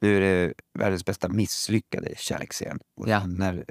[0.00, 2.78] nu är det världens bästa misslyckade kärleksscen.
[2.96, 3.26] Och Ja.
[3.26, 3.64] när,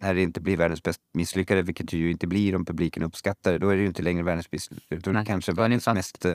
[0.00, 3.52] när det inte blir världens bästa misslyckade, vilket det ju inte blir om publiken uppskattar
[3.52, 5.00] det, då är det ju inte längre världens misslyckade.
[5.00, 6.26] Det Nej, kanske världens mest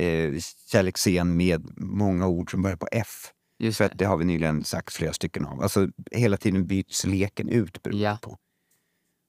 [0.00, 0.40] eh,
[0.72, 3.32] kärleksscen med många ord som börjar på F.
[3.58, 3.92] just För det.
[3.92, 5.62] att det har vi nyligen sagt flera stycken av.
[5.62, 8.18] Alltså hela tiden byts leken ut beroende Ja.
[8.22, 8.38] på.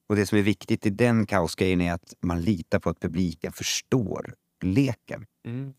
[0.08, 3.52] Och det som är viktigt i den kaosgrejen är att man litar på att publiken
[3.52, 5.26] förstår leken.
[5.46, 5.74] Mm.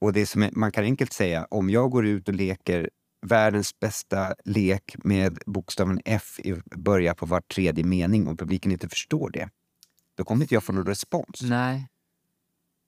[0.00, 2.90] Och det som är, man kan enkelt säga, om jag går ut och leker
[3.26, 8.88] världens bästa lek med bokstaven F i början på var tredje mening och publiken inte
[8.88, 9.48] förstår det,
[10.14, 11.42] då kommer inte jag få någon respons.
[11.42, 11.88] Nej.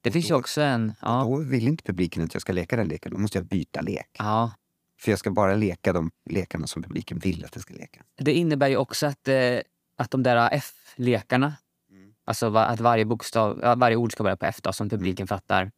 [0.01, 0.93] Det finns ju då- också en...
[1.01, 3.81] Ja, Då vill inte publiken att jag ska leka den leken, då måste jag byta
[3.81, 4.09] lek.
[4.19, 4.51] ja.
[4.99, 8.03] För jag ska bara leka de lekarna som publiken vill att jag ska leka.
[8.17, 9.59] Det innebär ju också att, eh,
[9.95, 11.53] att de där F-lekarna,
[11.91, 12.13] Mm.
[12.25, 15.71] alltså att varje, bokstav, varje ord ska börja på F då, som publiken fattar.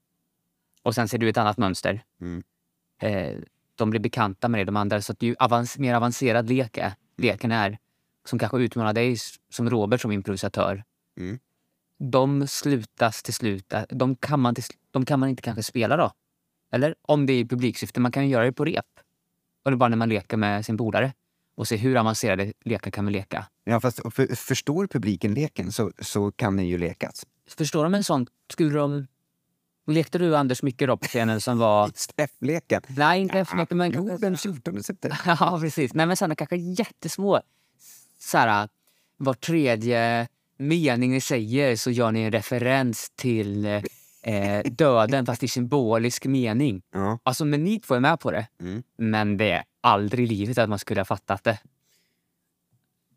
[0.83, 2.03] Och sen ser du ett annat mönster.
[2.21, 2.43] Mm.
[3.01, 3.37] Eh,
[3.75, 5.01] de blir bekanta med det, de andra.
[5.01, 7.77] Så att ju avans mer avancerad lek är, leken är,
[8.25, 9.17] som kanske utmanar dig
[9.49, 10.83] som Robert som improvisatör.
[12.03, 15.97] De slutas till slut, eh, de kan, man till, de kan man inte kanske spela
[15.97, 16.11] då.
[16.71, 16.95] Eller?
[17.01, 18.85] Om det är i publiksyfte, man kan ju göra det på rep.
[19.65, 21.13] Är bara när man leker med sin polare
[21.55, 23.45] och se hur avancerade lekar kan vi leka.
[23.63, 27.25] Ja, fast för, förstår publiken leken så, så kan den ju lekas.
[27.57, 28.27] Förstår de en sån?
[28.51, 29.07] Skulle de...
[29.87, 31.89] Lekte du Anders mycket då på scenen som var...
[32.15, 32.81] Träffleken.
[32.87, 33.91] Nej, inte mycket, men...
[33.91, 35.21] Jo, den 14 september.
[35.39, 35.93] ja, precis.
[35.93, 37.41] Nej, men sådana kanske jättesmå...
[38.19, 38.69] Så här,
[39.17, 40.27] var tredje
[40.61, 46.81] mening ni säger så gör ni en referens till eh, döden fast i symbolisk mening.
[46.93, 47.19] Ja.
[47.23, 48.47] Alltså, men ni två är med på det.
[48.61, 48.83] Mm.
[48.97, 51.59] Men det är aldrig i livet att man skulle ha fattat det.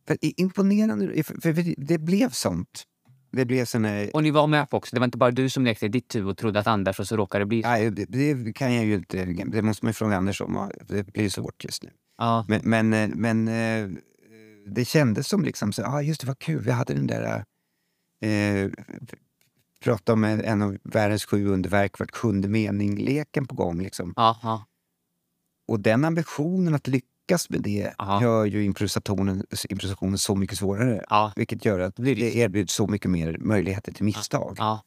[0.07, 2.85] För, imponerande, för, för, för det blev sånt.
[3.33, 4.11] Det blev sån här...
[4.15, 4.97] Och ni var med på också.
[4.97, 7.09] Det var inte bara du som lekte i ditt huvud och trodde att Anders och
[7.09, 7.69] så råkade det bli så.
[7.69, 9.25] Nej, det, det kan jag ju inte...
[9.25, 10.71] Det måste man ju fråga Anders om.
[10.89, 11.91] Det blir svårt just nu.
[12.19, 12.45] Ja.
[12.49, 13.99] Men, men, eh, men eh,
[14.67, 17.45] det kändes som liksom så, ah, just det, vad kul, vi hade den där...
[18.21, 18.71] Eh,
[19.85, 23.83] prata om en, en av världens sju underverk, vart sjunde mening-leken på gång.
[23.83, 24.13] Liksom.
[24.17, 24.65] Ja.
[25.69, 28.23] Och den ambitionen att lyckas med det Ja.
[28.23, 31.05] gör ju improvisationen, improvisationen så mycket svårare.
[31.11, 31.33] Ja.
[31.37, 34.57] Vilket gör att det erbjuds så mycket mer möjligheter till misstag.
[34.59, 34.83] Ja.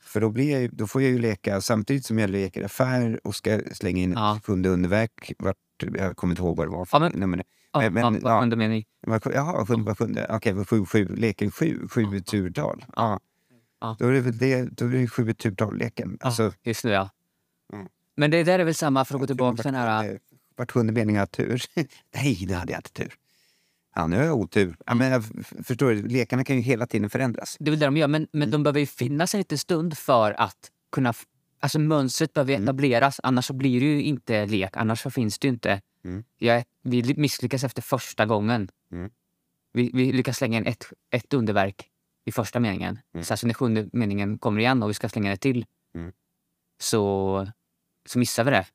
[0.00, 3.34] För då, blir jag, då får jag ju leka, samtidigt som jag leker affär och
[3.34, 5.56] ska slänga in ett sjunde underverk, vart,
[5.94, 7.42] jag kommer inte ihåg vad det var för Ja, men-.
[7.72, 8.18] Ja, Men- ja, ja.
[8.22, 8.84] vad sjunde mening?
[9.06, 10.26] Vad- Jaha, sjunde, vad sjunde?
[10.30, 12.84] Okej, vad sju, sju, leken sju, sju turtal.
[12.96, 13.20] Ja.
[13.80, 13.96] Ja.
[13.98, 16.18] Då är det väl det, då är det sju turtal-leken.
[16.20, 17.10] Alltså, Just nu, ja.
[17.72, 17.86] Mm.
[18.16, 20.08] Men det där är väl samma, för att gå tillbaka till den här...
[20.10, 20.16] eh,
[20.56, 21.62] Vart sjunde mening har tur.
[22.14, 23.14] Nej, det hade jag inte tur.
[23.94, 24.76] Ja, nu har jag otur.
[24.86, 25.24] Ja, men jag
[25.64, 27.56] förstår lekarna kan ju hela tiden förändras.
[27.60, 29.98] Det är väl det de gör, men, men de behöver ju finnas en liten stund
[29.98, 31.14] för att kunna...
[31.60, 32.64] Alltså mönstret behöver Mm.
[32.64, 34.76] etableras, annars så blir det ju inte lek.
[34.76, 35.80] Annars så finns det inte...
[36.04, 36.24] Mm.
[36.38, 38.68] Jag, vi ly- misslyckas efter första gången.
[38.92, 39.10] Mm.
[39.72, 41.88] Vi, vi lyckas slänga in ett, ett underverk
[42.24, 42.98] i första meningen.
[43.14, 43.24] Mm.
[43.24, 46.12] Sen när sjunde meningen kommer igen och vi ska slänga det till Mm.
[46.80, 47.48] så,
[48.06, 48.66] så missar vi det.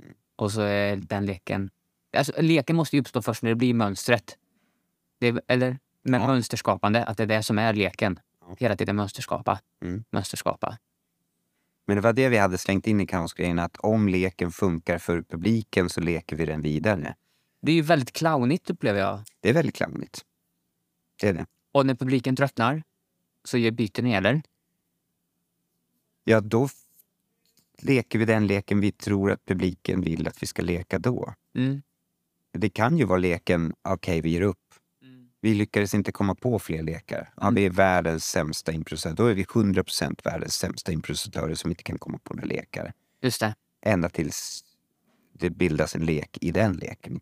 [0.00, 0.14] Mm.
[0.36, 1.70] Och så är den leken...
[2.16, 4.38] Alltså, leken måste ju uppstå först när det blir mönstret.
[5.20, 6.26] Det eller men Ja.
[6.26, 8.20] mönsterskapande, att det är det som är leken.
[8.40, 8.56] Ja.
[8.58, 9.60] Hela tiden mönsterskapa.
[9.82, 10.04] Mm.
[10.10, 10.78] Mönsterskapa.
[11.90, 15.22] Men det var det vi hade slängt in i kaosgrejen, att om leken funkar för
[15.22, 17.14] publiken så leker vi den vidare.
[17.62, 19.20] Det är ju väldigt clownigt upplever jag.
[19.40, 20.24] Det är väldigt clownigt.
[21.20, 21.46] Det är det.
[21.72, 22.82] Och när publiken tröttnar
[23.44, 24.42] så gör byten gäller.
[26.24, 26.68] Ja, då
[27.78, 31.34] leker vi den leken vi tror att publiken vill att vi ska leka då.
[31.54, 31.82] Mm.
[32.52, 34.59] Det kan ju vara leken, okej, vi ger upp.
[35.42, 37.32] Vi lyckades inte komma på fler lekar.
[37.36, 37.54] Ja, Mm.
[37.54, 39.16] vi är världens sämsta improvisatörer.
[39.16, 42.92] Då är vi 100% världens sämsta improvisatörer som inte kan komma på några lekar.
[43.22, 43.54] Just det.
[43.82, 44.64] Ända tills
[45.32, 47.20] det bildas en lek i den leken.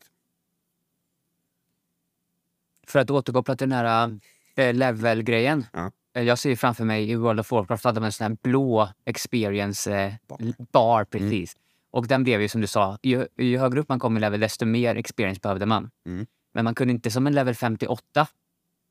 [2.87, 4.19] För att återkoppla till den här
[4.57, 5.67] äh, level-grejen.
[5.73, 5.91] Ja.
[6.15, 8.37] Eh, Jag ser ju framför mig i World of Warcraft hade man en sån här
[8.43, 10.55] blå experience eh, Bar.
[10.73, 11.05] bar.
[11.05, 11.57] precis.
[11.91, 14.41] Och den blev ju som du sa, ju, ju högre upp man kom i level
[14.41, 15.91] desto mer experience behövde man.
[16.07, 16.27] Mm.
[16.59, 18.27] Men man kunde inte som en level 58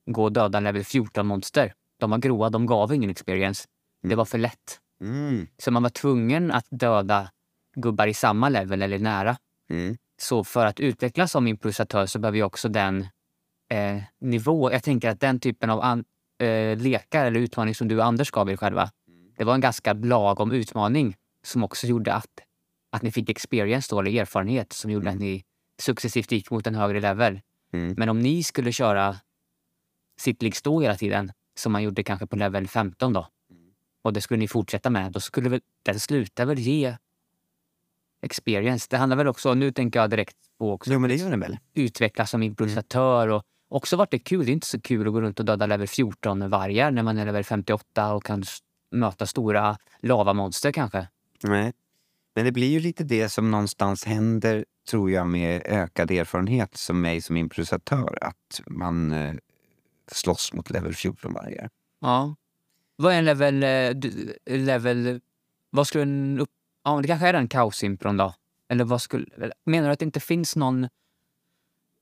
[0.05, 1.73] gå och döda en level 14-monster.
[1.99, 3.67] De var grova, de gav ingen experience.
[4.03, 4.79] Det var för lätt.
[5.01, 5.47] Mm.
[5.57, 7.31] Så man var tvungen att döda
[7.75, 9.37] gubbar i samma level eller nära.
[9.69, 9.97] Mm.
[10.21, 13.07] Så för att utvecklas som improvisatör så behöver ju också den
[13.69, 14.71] eh, nivå.
[14.71, 16.03] Jag tänker att den typen av an,
[16.39, 18.91] eh, lekar eller utmaning som du och Anders gav er själva,
[19.37, 22.39] det var en ganska lagom utmaning som också gjorde att,
[22.91, 25.43] att ni fick experience då, eller erfarenhet som gjorde att ni
[25.81, 27.39] successivt gick mot en högre level.
[27.73, 27.93] Mm.
[27.97, 29.15] Men om ni skulle köra
[30.19, 33.27] sitt ligg stå hela tiden, som man gjorde kanske på level 15 då,
[34.01, 36.97] och det skulle ni fortsätta med, då skulle väl den sluta väl ge
[38.21, 38.87] experience.
[38.89, 41.39] Det handlar väl också, nu tänker jag direkt på också Jo, men det gör den
[41.39, 41.57] väl?
[41.73, 44.45] utvecklas som improvisatör och också varit det kul.
[44.45, 47.17] Det är inte så kul att gå runt och döda level 14 vargar när man
[47.17, 48.43] är level 58 och kan
[48.91, 51.07] möta stora lavamonster kanske.
[51.43, 51.73] Nej.
[52.37, 57.01] Men det blir ju lite det som någonstans händer, tror jag, med ökad erfarenhet som
[57.01, 58.17] mig som improvisatör.
[58.21, 59.33] Att man eh,
[60.11, 61.69] slåss mot level 14 vargar.
[61.99, 62.35] Ja.
[62.95, 63.63] Vad är en level...
[63.63, 65.21] Eh, level
[65.69, 66.49] vad skulle en upp...
[66.83, 68.33] Ja, det kanske är den kaosimpron då.
[68.69, 69.25] Eller vad skulle...
[69.65, 70.87] Menar du att det inte finns någon...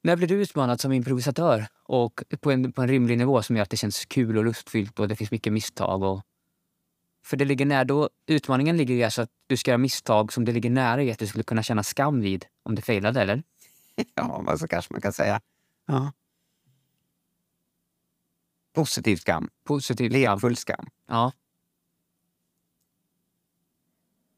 [0.04, 3.64] När blir du utmanad som improvisatör och på en, på en rimlig nivå som gör
[3.64, 6.04] att det känns kul och lustfyllt och det finns mycket misstag?
[6.04, 6.22] Och...
[7.26, 10.46] För det ligger nära, då, utmaningen ligger i alltså att du ska göra misstag som
[10.46, 13.44] det ligger nära i att du skulle kunna känna skam vid om det failade, eller?
[14.16, 15.42] Ja, så kanske man kan säga.
[15.86, 16.12] Ja.
[18.74, 19.50] Positiv skam.
[19.64, 20.22] Positivt skam.
[20.22, 20.86] Lekfull skam.
[21.08, 21.32] Ja.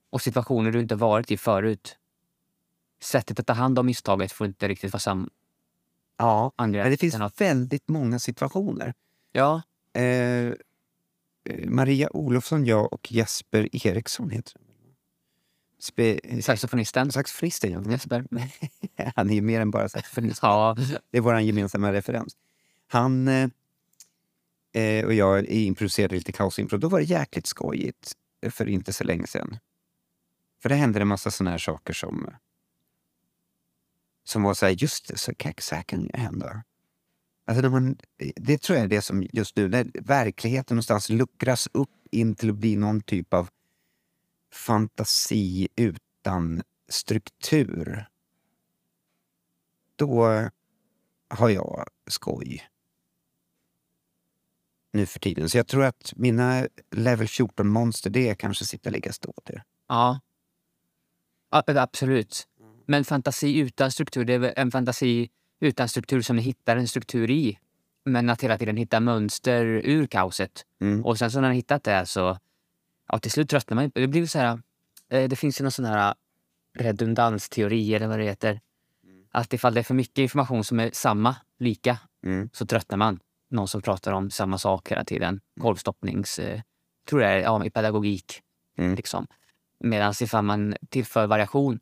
[0.09, 1.97] Och situationer du inte varit i förut.
[3.01, 5.29] Sättet att ta hand om misstaget får inte riktigt vara sam...
[6.17, 6.83] Ja, angrepp.
[6.83, 8.93] men det finns väldigt många situationer.
[9.31, 9.61] Ja,
[9.93, 10.53] eh,
[11.65, 14.63] Maria Olofsson, jag och Jesper Eriksson heter han.
[15.79, 17.11] Spe, eh, saxofonisten.
[17.11, 17.91] Saxofonisten, ja.
[17.91, 18.25] Jesper.
[19.15, 20.39] Han är ju mer än bara saxofonist.
[20.41, 20.75] Ja,
[21.11, 22.37] Det är vår gemensamma referens.
[22.87, 23.49] Han eh,
[24.73, 26.77] eh, och jag improviserade lite kaosimpro.
[26.77, 29.57] Då var det jäkligt skojigt eh, för inte så länge sedan.
[30.61, 32.29] För det hände en massa såna här saker som
[34.23, 36.63] som var så här, just det, så så här kan det hända.
[37.47, 37.97] Alltså när man,
[38.35, 42.49] det tror jag är det som just nu, när verkligheten någonstans luckras upp in till
[42.49, 43.49] att bli någon typ av
[44.53, 48.05] fantasi utan struktur.
[49.95, 50.25] Då
[51.29, 52.69] har jag skoj.
[54.91, 55.49] Nu för tiden.
[55.49, 59.61] Så jag tror att mina level 14-monster, det är kanske sitta, ligga, stå till.
[59.87, 60.19] ja.
[61.49, 62.47] absolut.
[62.85, 65.29] Men fantasi utan struktur, det är väl en fantasi
[65.59, 67.59] utan struktur som ni hittar en struktur i.
[68.05, 70.65] Men att hela tiden hitta mönster ur kaoset.
[70.81, 71.05] Mm.
[71.05, 72.37] Och sen så när ni hittat det så...
[73.07, 73.91] Ja, till slut tröttnar man.
[73.95, 74.61] Det blir så här...
[75.09, 76.15] eh, Det finns ju någon sån här
[76.77, 78.61] redundansteori eller vad det heter.
[79.31, 82.49] Att ifall det är för mycket information som är samma, lika, Mm.
[82.53, 83.19] så tröttnar man.
[83.49, 85.41] Någon som pratar om samma sak hela tiden.
[85.61, 86.39] Kolvstoppnings...
[86.39, 86.61] Eh,
[87.09, 88.41] tror jag är ja, i pedagogik.
[88.77, 88.95] Mm.
[88.95, 89.27] Liksom.
[89.79, 91.79] Medan ifall man tillför variation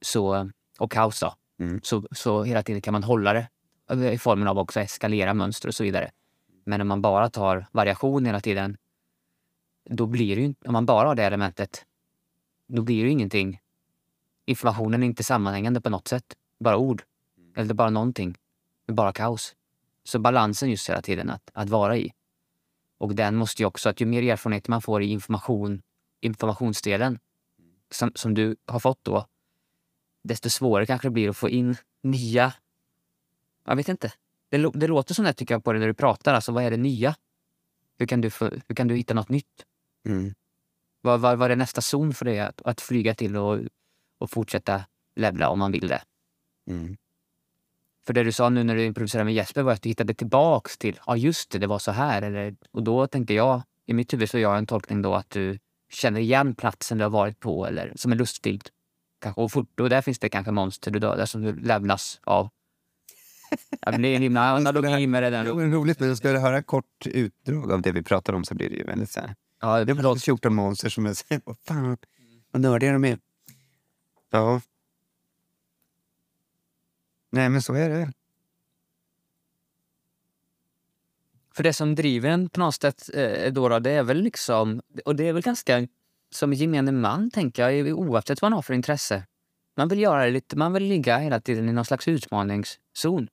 [0.00, 1.80] så, och kaos då, Mm.
[1.82, 3.48] så, så hela tiden kan man hålla det
[3.90, 6.10] eh, i formen av också eskalera mönster och så vidare.
[6.64, 8.76] Men om man bara tar variation hela tiden,
[9.84, 11.84] då blir det ju inte, om man bara har det elementet,
[12.66, 13.60] då blir det ju ingenting.
[14.46, 16.36] Informationen är inte sammanhängande på något sätt.
[16.60, 17.02] Bara ord.
[17.56, 18.36] Eller bara någonting.
[18.86, 19.54] Bara kaos.
[20.04, 22.12] Så balansen just hela tiden att, att vara i.
[22.98, 25.82] Och den måste ju också, att ju mer erfarenhet man får i information,
[26.20, 27.18] informationsdelen
[27.90, 29.26] som, som du har fått då,
[30.22, 32.52] desto svårare kanske det blir att få in nya...
[33.64, 34.12] Jag vet inte.
[34.50, 36.34] Det, det låter som det tycker jag på det när du pratar.
[36.34, 37.14] Alltså, vad är det nya?
[37.98, 39.64] Hur kan du, få, hur kan du hitta något nytt?
[40.06, 40.34] Mm.
[41.00, 43.60] Vad, vad, vad är nästa zon för dig att, att flyga till och,
[44.18, 44.84] och fortsätta
[45.16, 46.02] levla om man vill det?
[46.70, 46.96] Mm.
[48.06, 50.78] För det du sa nu när du improviserade med Jesper var att du hittade tillbaks
[50.78, 52.22] till, ja just det, det var så här.
[52.22, 55.30] Eller, och då tänker jag, i mitt huvud så gör jag en tolkning då att
[55.30, 55.58] du
[55.90, 58.68] känner igen platsen du har varit på eller som är lustfylld.
[59.18, 62.48] Kanske, fort, och där finns det kanske monster du dödar som du lämnas av.
[63.80, 65.52] Ja, det är en himla analogi med det Det där.
[65.52, 68.70] var roligt, men ska du höra kort utdrag av det vi pratar om så blir
[68.70, 69.34] det ju väldigt så här.
[69.60, 71.96] Ja, Det var 14 monster som är så här, vad fan,
[72.50, 73.18] vad nördiga de är.
[74.30, 74.60] Ja.
[77.30, 78.12] Nej, men så är det.
[81.54, 85.16] För det som driver en på något sätt eh, då, det är väl liksom, och
[85.16, 85.86] det är väl ganska
[86.30, 89.26] som gemene man tänker jag, oavsett vad man har för intresse.
[89.76, 93.28] Man vill göra lite, man vill ligga hela tiden i någon slags utmaningszon.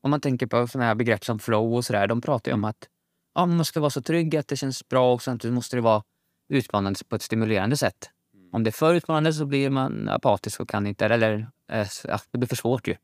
[0.00, 2.64] Om man tänker på sådana här begrepp som flow och sådär, de pratar ju om
[2.64, 2.88] att
[3.34, 6.02] ja, man måste vara så trygg att det känns bra och samtidigt måste det vara
[6.48, 8.10] utmanande på ett stimulerande sätt.
[8.52, 12.20] Om det är för utmanande så blir man apatisk och kan inte, eller eh, ja,
[12.30, 12.96] det blir för svårt ju.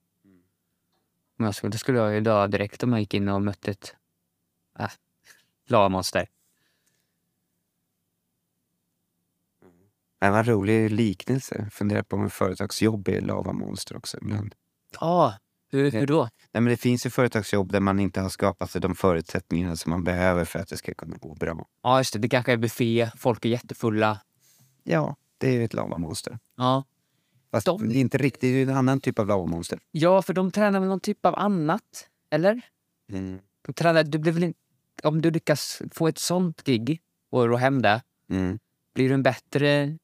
[1.36, 3.70] Men jag skulle, det skulle jag ju dö direkt om jag gick in och mötte
[3.70, 3.96] ett
[4.78, 4.90] äh,
[5.66, 6.28] lavamonster.
[10.22, 11.68] Det var en rolig liknelse.
[11.72, 14.54] Funderar på om företagsjobb är lavamonster också ibland.
[15.00, 15.34] Ja,
[15.70, 16.22] Hur, hur då?
[16.22, 19.90] Nej, men det finns ju företagsjobb där man inte har skapat sig de förutsättningarna som
[19.90, 21.66] man behöver för att det ska kunna gå bra.
[21.82, 22.18] Ja, just det.
[22.18, 24.20] Det kanske är buffé, folk är jättefulla.
[24.82, 26.38] Ja, det är ju ett lavamonster.
[26.56, 26.84] Ja.
[27.50, 29.78] Fast De- det är inte riktigt, det är en annan typ av lavamonster.
[29.90, 32.08] ja, för de tränar väl någon typ av annat?
[32.30, 32.60] Eller?
[33.12, 33.38] Mm.
[33.66, 34.54] De tränar, du blir väl in,
[35.02, 37.00] om du lyckas få ett sånt gig
[37.30, 38.58] och rå hem det, Mm.
[38.94, 39.98] blir du en bättre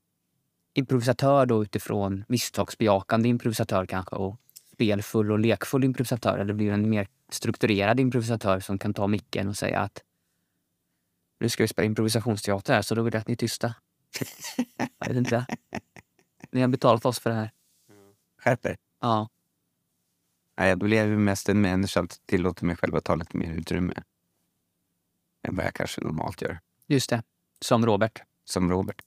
[0.75, 4.37] improvisatör då utifrån misstagsbejakande improvisatör kanske och
[4.73, 6.39] spelfull och lekfull improvisatör?
[6.39, 10.03] Eller blir du en mer strukturerad improvisatör som kan ta micken och säga att
[11.41, 13.75] nu ska vi spela improvisationsteater här så då vill jag att ni är tysta.
[14.99, 15.47] jag vet inte.
[16.51, 17.51] Ni har betalat oss för det här.
[18.39, 18.77] Skärper.
[19.01, 19.29] Ja,
[20.59, 23.37] Nej, då blir jag ju mest en människa som tillåter mig själv att ta lite
[23.37, 23.95] mer utrymme.
[25.43, 26.61] Än vad jag kanske normalt gör.
[26.87, 27.23] just det.
[27.61, 28.23] Som Robert.
[28.45, 29.03] Som Robert.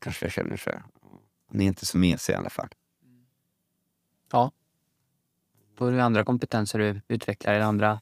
[0.00, 0.82] Kanske jag känner så här.
[1.50, 2.68] Ni är inte så mesiga i alla fall.
[4.32, 4.52] Ja.
[5.78, 8.00] Det andra kompetenser du utvecklar eller andra...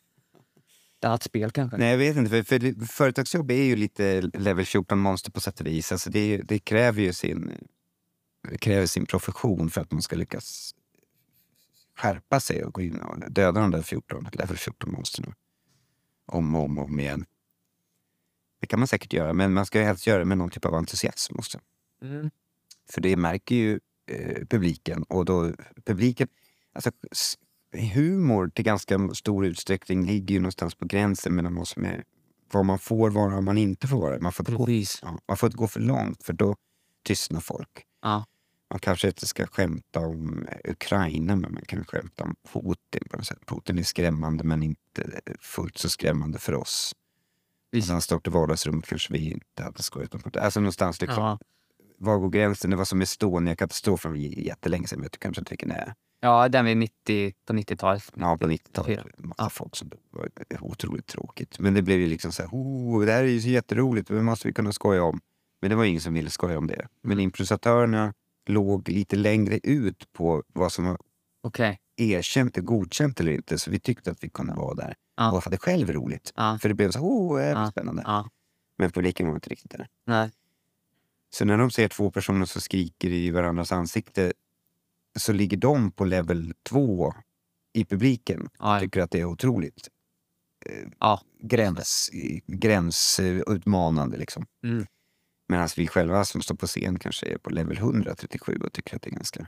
[0.98, 1.76] Ett annat spel kanske?
[1.76, 2.30] Nej, jag vet inte.
[2.30, 5.92] För, för företagsjobb är ju lite level 14-monster på sätt och vis.
[5.92, 7.52] Alltså det, är det kräver ju sin,
[8.50, 10.74] det kräver sin profession för att man ska lyckas
[11.96, 15.34] skärpa sig och gå in och döda de där 14, level 14-monstren
[16.26, 17.24] om och om, och om igen.
[18.60, 20.64] Det kan man säkert göra, men man ska ju helst göra det med någon typ
[20.64, 21.60] av entusiasm också.
[22.02, 22.30] Mm.
[22.90, 25.02] För det märker ju eh, publiken.
[25.02, 25.52] Och då
[25.84, 26.28] publiken...
[26.72, 26.90] Alltså,
[27.72, 32.04] humor till ganska stor utsträckning ligger ju någonstans på gränsen mellan vad som är
[32.52, 34.20] vad man får vara och man inte får vara.
[34.20, 34.66] Man får, gå,
[35.02, 36.56] ja, man får inte gå för långt för då
[37.02, 37.84] tystnar folk.
[38.02, 38.24] Ja.
[38.70, 43.16] Man kanske inte ska skämta om eh, Ukraina men man kan skämta om Putin på
[43.16, 43.46] något sätt.
[43.46, 46.94] Putin är skrämmande men inte fullt så skrämmande för oss.
[47.70, 47.88] Visst.
[47.88, 50.42] När han står i vardagsrummet kanske vi inte hade skojat om Putin.
[50.42, 51.38] Alltså någonstans liksom Ja.
[51.98, 52.70] Var går gränsen?
[52.70, 55.02] Det var som Estonia-katastrofen för jättelänge sedan.
[55.02, 55.94] Vet du kanske inte vilken det är?
[56.20, 58.12] ja, den vid 90, på 90-talet.
[58.16, 58.86] Ja, på 90-talet.
[58.98, 59.04] Fyra.
[59.18, 59.48] Massa Ja.
[59.50, 60.28] folk som var
[60.60, 61.58] otroligt tråkigt.
[61.58, 64.22] Men det blev ju liksom så här, oh, det här är ju så jätteroligt, det
[64.22, 65.20] måste vi kunna skoja om.
[65.60, 66.88] Men det var ingen som ville skoja om det.
[67.02, 68.14] Men improvisatörerna
[68.46, 70.98] låg lite längre ut på vad som var
[71.42, 71.78] Okej.
[71.96, 73.58] erkänt och godkänt eller inte.
[73.58, 74.94] Så vi tyckte att vi kunde vara där.
[75.16, 75.32] Ja.
[75.32, 76.32] Och hade själv roligt.
[76.36, 76.58] Ja.
[76.62, 77.70] För det blev så här, oh, det Ja.
[77.70, 78.24] spännande.
[78.78, 79.86] Men publiken var inte riktigt där.
[80.06, 80.30] Nej.
[81.30, 84.32] Så när de ser två personer som skriker i varandras ansikte
[85.16, 87.14] så ligger de på level två
[87.72, 88.48] i publiken.
[88.58, 88.80] Ja.
[88.80, 89.88] Tycker att det är otroligt
[90.98, 91.20] Ja.
[91.40, 92.10] gräns,
[92.46, 94.16] gränsutmanande.
[94.16, 94.46] Liksom.
[94.64, 94.86] Mm.
[95.48, 99.02] Medan vi själva som står på scen kanske är på level 137 och tycker att
[99.02, 99.46] det är ganska,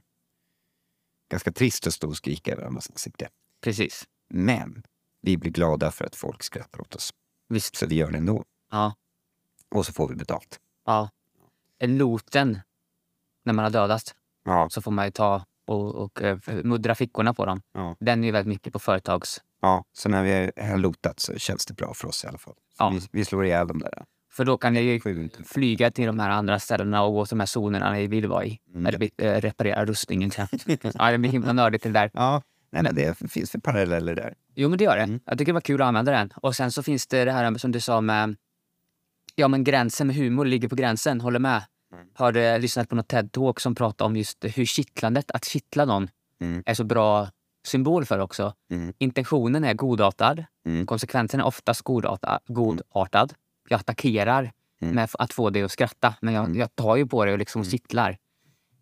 [1.31, 3.29] ganska trist att stå och skrika i varandras ansikte.
[3.61, 4.05] Precis.
[4.29, 4.83] Men
[5.21, 7.15] vi blir glada för att folk skrattar åt oss.
[7.49, 7.77] Visst.
[7.77, 8.45] Så vi gör det ändå.
[8.71, 8.95] Ja.
[9.69, 10.61] Och så får vi betalt.
[10.87, 11.11] ja.
[11.87, 12.61] Loten,
[13.45, 14.15] när man har dödat,
[14.45, 17.63] Ja, så får man ju ta och, och eh, muddra fickorna på dem.
[17.75, 17.97] ja.
[18.01, 19.41] Den är ju väldigt mycket på företags...
[19.63, 22.55] Ja, så när vi har lotat så känns det bra för oss i alla fall.
[22.79, 22.89] Ja.
[22.91, 24.05] Vi, vi slår ihjäl dem där.
[24.33, 25.01] För då kan jag ju
[25.45, 28.45] flyga till de här andra ställena och gå till de här zonerna ni vill vara
[28.45, 28.59] i.
[28.75, 28.87] Mm.
[28.87, 30.31] Eller eh, reparera rustningen.
[30.37, 32.11] ja, det blir himla nördigt det där.
[32.15, 34.35] Ja, nej, men det finns för paralleller där.
[34.55, 35.03] Jo, men det gör det.
[35.03, 35.21] Mm.
[35.27, 36.31] Jag tycker det var kul att använda den.
[36.37, 38.37] Och sen så finns det det här som du sa med...
[39.41, 41.21] Ja, men gränsen med humor ligger på gränsen.
[41.21, 41.63] Håller med.
[41.95, 42.07] Mm.
[42.15, 46.09] Har lyssnat på något TED-talk som pratar om just hur kittlandet, att kittla någon,
[46.41, 46.63] Mm.
[46.67, 47.29] är så bra
[47.67, 48.55] symbol för också.
[48.71, 48.93] Mm.
[48.99, 50.45] Intentionen är godartad.
[50.67, 50.87] Mm.
[50.87, 53.33] Konsekvensen är oftast godarta, godartad.
[53.69, 54.95] Jag attackerar Mm.
[54.95, 57.61] med att få dig att skratta, men jag, jag tar ju på det och liksom
[57.63, 57.71] Mm.
[57.71, 58.11] kittlar.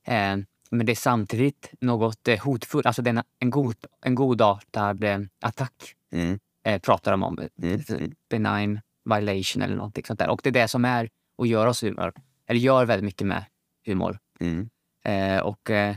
[0.06, 0.36] Eh,
[0.70, 2.86] men det är samtidigt något eh, hotfullt.
[2.86, 6.38] Alltså det är en, en, god, en godartad eh, attack Mm.
[6.64, 7.38] eh, pratar de om.
[7.62, 7.80] Mm.
[7.88, 8.12] Mm.
[8.30, 8.80] Benign
[9.14, 10.28] violation eller någonting sånt där.
[10.28, 12.12] Och det är det som är och gör oss humor.
[12.46, 13.44] Eller gör väldigt mycket med
[13.86, 14.18] humor.
[14.40, 14.68] Mm.
[15.04, 15.96] Eh, och eh,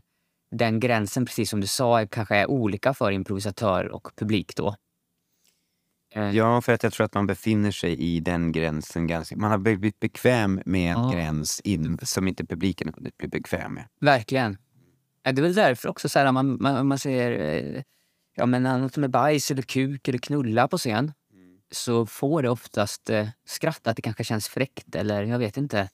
[0.51, 4.76] den gränsen, precis som du sa, kanske är olika för improvisatör och publik då.
[6.14, 9.36] Eh, Ja, för att jag tror att man befinner sig i den gränsen ganska...
[9.38, 11.12] Man har blivit bekväm med en Ja.
[11.14, 13.88] gräns in, som inte publiken har hunnit bli bekväm med.
[14.01, 14.57] Verkligen.
[15.24, 17.32] Det är väl därför också så här, man, man, man säger
[17.76, 17.84] eh,
[18.36, 21.12] ja, men något med bajs eller kuk eller knulla på scen
[21.72, 25.89] så får det oftast eh, skratt, att det kanske känns fräckt eller jag vet inte.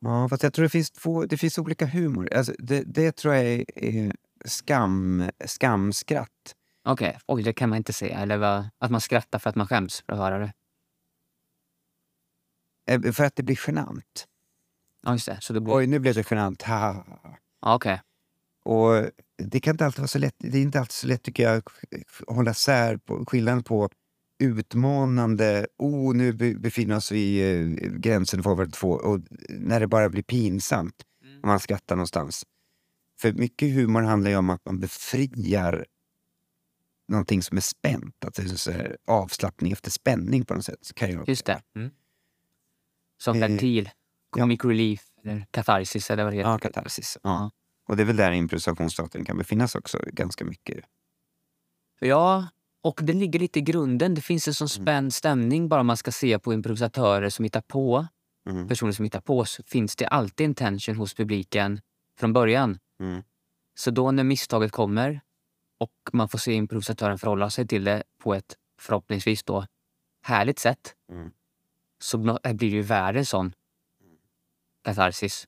[0.00, 2.34] Ja, fast jag tror det finns, två, det finns olika humor.
[2.34, 4.12] Alltså, det, det tror jag är, är
[4.44, 6.54] skam, skamskratt.
[6.84, 8.18] Okej, oj det kan man inte säga.
[8.18, 10.52] Eller vad, att man skrattar för att man skäms för att höra det.
[12.90, 14.26] Eh, För att det blir genant.
[15.02, 15.38] Ja, just det.
[15.40, 15.74] Så det blir...
[15.74, 16.62] Oj, nu blev det genant.
[16.62, 17.04] Ha,
[17.60, 18.02] okej.
[18.64, 20.34] Och det kan inte alltid vara så lätt.
[20.38, 21.64] Det är inte alltid så lätt tycker jag att
[22.36, 23.88] hålla sär på skillnaden på
[24.40, 29.80] utmanande, oh nu be- befinner oss vi i eh, gränsen för vad två och när
[29.80, 31.40] det bara blir pinsamt Mm.
[31.40, 32.44] och man skrattar någonstans.
[33.20, 35.86] För mycket humor handlar ju om att man befriar
[37.08, 38.24] någonting som är spänt.
[38.24, 40.94] Att det är så här avslappning efter spänning på något sätt.
[40.94, 41.62] Kan jag Just det.
[41.76, 41.90] Mm.
[43.18, 43.90] Som Eh, ventil.
[44.30, 46.50] Comic relief eller katarsis eller vad det heter.
[46.50, 47.18] Ja, katarsis.
[47.22, 47.30] Ja.
[47.30, 47.50] Ja.
[47.88, 50.84] Och det är väl där improvisationsstaten kan befinnas också ganska mycket.
[52.00, 52.48] Ja,
[52.82, 54.14] och det ligger lite i grunden.
[54.14, 54.84] Det finns en sån Mm.
[54.84, 58.06] spänd stämning bara man ska se på improvisatörer som hittar på.
[58.46, 58.68] Mm.
[58.68, 61.80] Personer som hittar på så finns det alltid en tension hos publiken
[62.18, 62.78] från början.
[63.00, 63.22] Mm.
[63.74, 65.20] Så då när misstaget kommer
[65.78, 69.66] och man får se improvisatören förhålla sig till det på ett förhoppningsvis då
[70.22, 71.30] härligt sätt Mm.
[72.02, 73.52] så blir det ju värre sån
[74.84, 75.46] katarsis.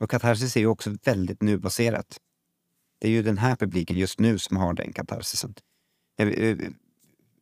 [0.00, 2.18] Och katarsis är ju också väldigt nubaserat.
[3.02, 5.54] Det är ju den här publiken just nu som har den katarsisen.
[6.16, 6.56] Jag- eh,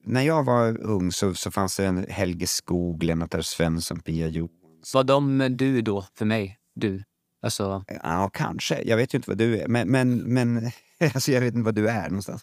[0.04, 3.42] När jag var ung så, så fanns det en Helge Skog, Lennart R.
[3.42, 4.58] Svensson, Pia Johansson.
[4.94, 6.58] Var de du då för mig?
[6.74, 7.02] Du?
[7.42, 8.82] Alltså, Ja, kanske.
[8.82, 9.68] Jag vet ju inte vad du är.
[9.68, 10.70] Men, men, men
[11.14, 12.42] alltså jag vet inte vad du är någonstans.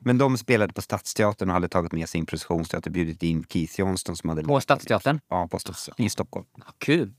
[0.00, 4.16] Men de spelade på Stadsteatern och hade tagit med sig improvisationsteater bjudit in Keith Johnston
[4.16, 4.42] som hade...
[4.44, 5.20] på Stadsteatern?
[5.28, 6.46] Ja, på Stadsteatern i Stockholm.
[6.56, 7.12] Ja, kul!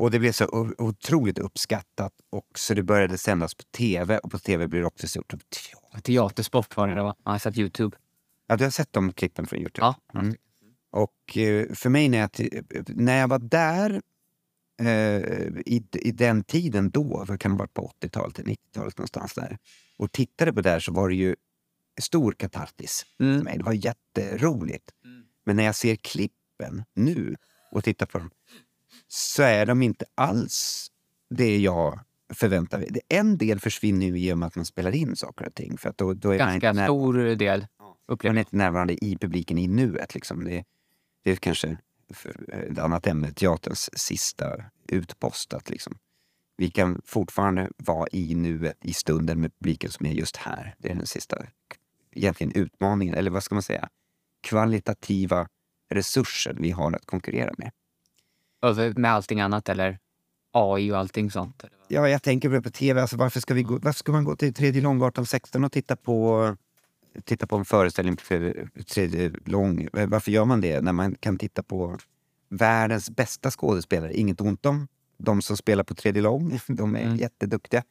[0.00, 4.38] Och det blev så otroligt uppskattat och så det började sändas på tv och på
[4.38, 5.34] tv blir det också stort.
[6.02, 7.14] Teatersport var det va?
[7.18, 7.96] Ja, jag har sett Youtube.
[8.46, 9.86] Ja, du har sett de klippen från Youtube?
[10.12, 10.20] Ja.
[10.20, 10.34] Mm.
[10.90, 12.30] Och eh, för mig när jag,
[12.86, 14.02] när jag var där
[14.80, 14.88] eh,
[15.66, 19.58] i, i den tiden då, vad kan det vara på 80-talet, 90-talet någonstans där,
[19.96, 21.36] och tittade på det här så var det ju
[22.00, 23.44] stor katartis för Mm.
[23.44, 23.58] mig.
[23.58, 24.90] Det var jätteroligt.
[25.44, 27.36] Men när jag ser klippen nu
[27.72, 28.30] och tittar på dem
[29.12, 30.86] så är de inte alls
[31.30, 32.00] det jag
[32.34, 32.88] förväntar mig.
[32.90, 35.78] Det- En del försvinner ju i och med att man spelar in saker och ting.
[35.78, 37.66] För att då, då är man Ganska när- stor del.
[37.78, 40.14] man Upplever är inte närvarande i publiken i nuet.
[40.14, 40.44] Liksom.
[40.44, 40.64] Det,
[41.24, 41.76] det är kanske
[42.70, 45.54] ett annat ämne, teaterns sista utpost.
[45.54, 45.98] Att liksom,
[46.56, 50.74] vi kan fortfarande vara i nuet, i stunden med publiken som är just här.
[50.78, 51.46] Det är den sista
[52.12, 53.88] egentligen utmaningen, eller vad ska man säga,
[54.42, 55.48] kvalitativa
[55.90, 57.70] resurser vi har att konkurrera med.
[58.62, 59.98] Över med allting annat eller
[60.52, 61.64] AI och allting sånt.
[61.88, 63.00] Ja, jag tänker på tv.
[63.00, 65.96] Alltså, varför, ska vi gå, varför ska man gå till Tredje Långgatan 16 och titta
[65.96, 66.56] på,
[67.24, 68.54] titta på en föreställning på Tredje,
[68.94, 69.88] tredje Lång?
[69.92, 71.98] Varför gör man det när man kan titta på
[72.48, 74.14] världens bästa skådespelare?
[74.14, 74.88] Inget ont om
[75.18, 76.58] de som spelar på Tredje Lång.
[76.66, 77.16] De är Mm.
[77.16, 77.82] jätteduktiga.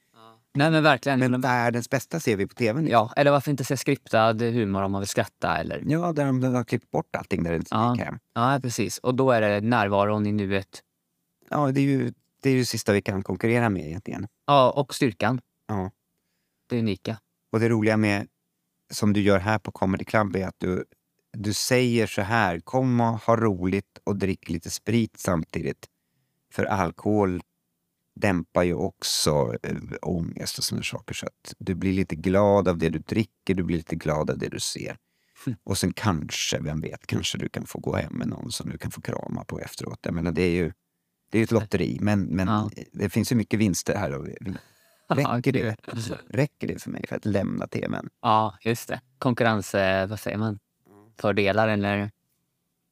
[0.54, 1.20] Nej men verkligen.
[1.20, 2.90] Men världens bästa ser vi på tv nu.
[2.90, 5.84] Ja, eller varför inte se skriptad humor om man vill skratta eller...
[5.86, 7.94] Ja, där de har klippt bort allting där det inte Ja.
[7.94, 8.20] gick hem.
[8.34, 8.98] Ja, precis.
[8.98, 10.84] Och då är det närvaron i nuet.
[11.50, 14.28] Ja, det är ju det, är ju det sista vi kan konkurrera med egentligen.
[14.48, 15.42] Ja, och styrkan.
[15.68, 15.92] Ja.
[16.70, 17.20] Det unika.
[17.52, 18.28] Och det roliga med,
[18.92, 20.86] som du gör här på Comedy Club, är att du,
[21.34, 25.88] du säger så här, kom och ha roligt och drick lite sprit samtidigt.
[26.52, 27.42] För alkohol
[28.20, 31.14] dämpar ju också äh, ångest och sådana saker.
[31.14, 34.38] Så att du blir lite glad av det du dricker, du blir lite glad av
[34.38, 34.98] det du ser.
[35.64, 38.78] Och sen kanske, vem vet, kanske du kan få gå hem med någon som du
[38.78, 40.00] kan få krama på efteråt.
[40.02, 40.72] Jag menar, det är ju
[41.32, 42.70] det är ett lotteri, men, men Ja.
[42.94, 44.12] det finns ju mycket vinster här.
[44.16, 44.28] Och
[45.10, 45.76] räcker, det,
[46.30, 48.10] räcker det för mig för att lämna tvn?
[48.22, 49.02] Ja, just det.
[49.18, 49.76] Konkurrens...
[49.76, 50.60] eh, Vad säger man?
[51.18, 52.12] Fördelar eller...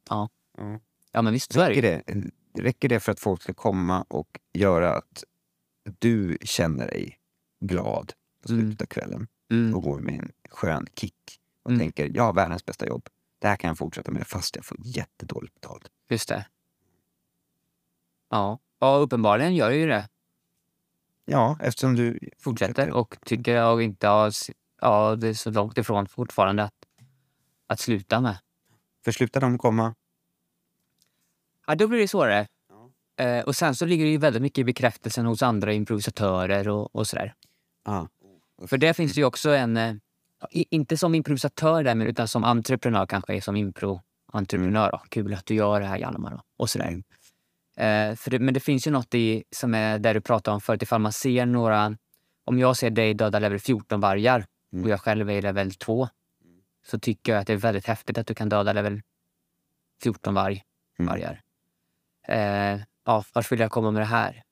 [0.10, 0.30] Ja.
[0.58, 0.80] Ja.
[1.12, 2.22] Ja, men visst så är det Räcker ju.
[2.22, 5.24] det, räcker det för att folk ska komma och göra att
[6.00, 7.20] du känner dig
[7.60, 8.62] glad på Mm.
[8.62, 9.76] slutet av kvällen Mm.
[9.76, 11.80] och går med en skön kick och Mm.
[11.80, 13.10] tänker jag har världens bästa jobb.
[13.40, 15.92] Det här kan jag fortsätta med fast jag får jättedåligt betalt.
[16.10, 16.46] Just det.
[18.30, 18.60] Ja.
[18.80, 20.10] ja, uppenbarligen gör det ju det.
[21.26, 24.34] Ja, eftersom du Fortsätter och tycker jag inte har...
[24.82, 26.74] Ja, det är så långt ifrån fortfarande att,
[27.68, 28.38] att sluta med.
[29.06, 29.96] För slutar de komma,
[31.68, 32.48] Ja, då blir det svårare.
[33.20, 36.96] Eh, och sen så ligger det ju väldigt mycket i bekräftelsen hos andra improvisatörer och,
[36.96, 37.34] och sådär.
[37.86, 38.08] ja.
[38.68, 39.96] För det finns det ju också en, eh,
[40.52, 44.92] inte som improvisatör där, men utan som entreprenör kanske, som impro-entreprenör.
[44.92, 45.02] då.
[45.10, 46.42] Kul att du gör det här Hjalmar.
[46.58, 46.88] Och sådär.
[46.88, 48.12] Mm.
[48.12, 50.82] Eh, det, men det finns ju något i, som är där du pratade om förut,
[50.82, 51.98] ifall man ser några...
[52.46, 54.86] Om jag ser dig döda level 14 vargar Mm.
[54.86, 56.08] och jag själv är i level 2
[56.88, 59.02] så tycker jag att det är väldigt häftigt att du kan döda level
[60.04, 60.64] 14 varg,
[61.00, 61.10] Mm.
[61.10, 61.42] vargar.
[62.28, 64.44] Eh, ja, vart vill jag komma med det här?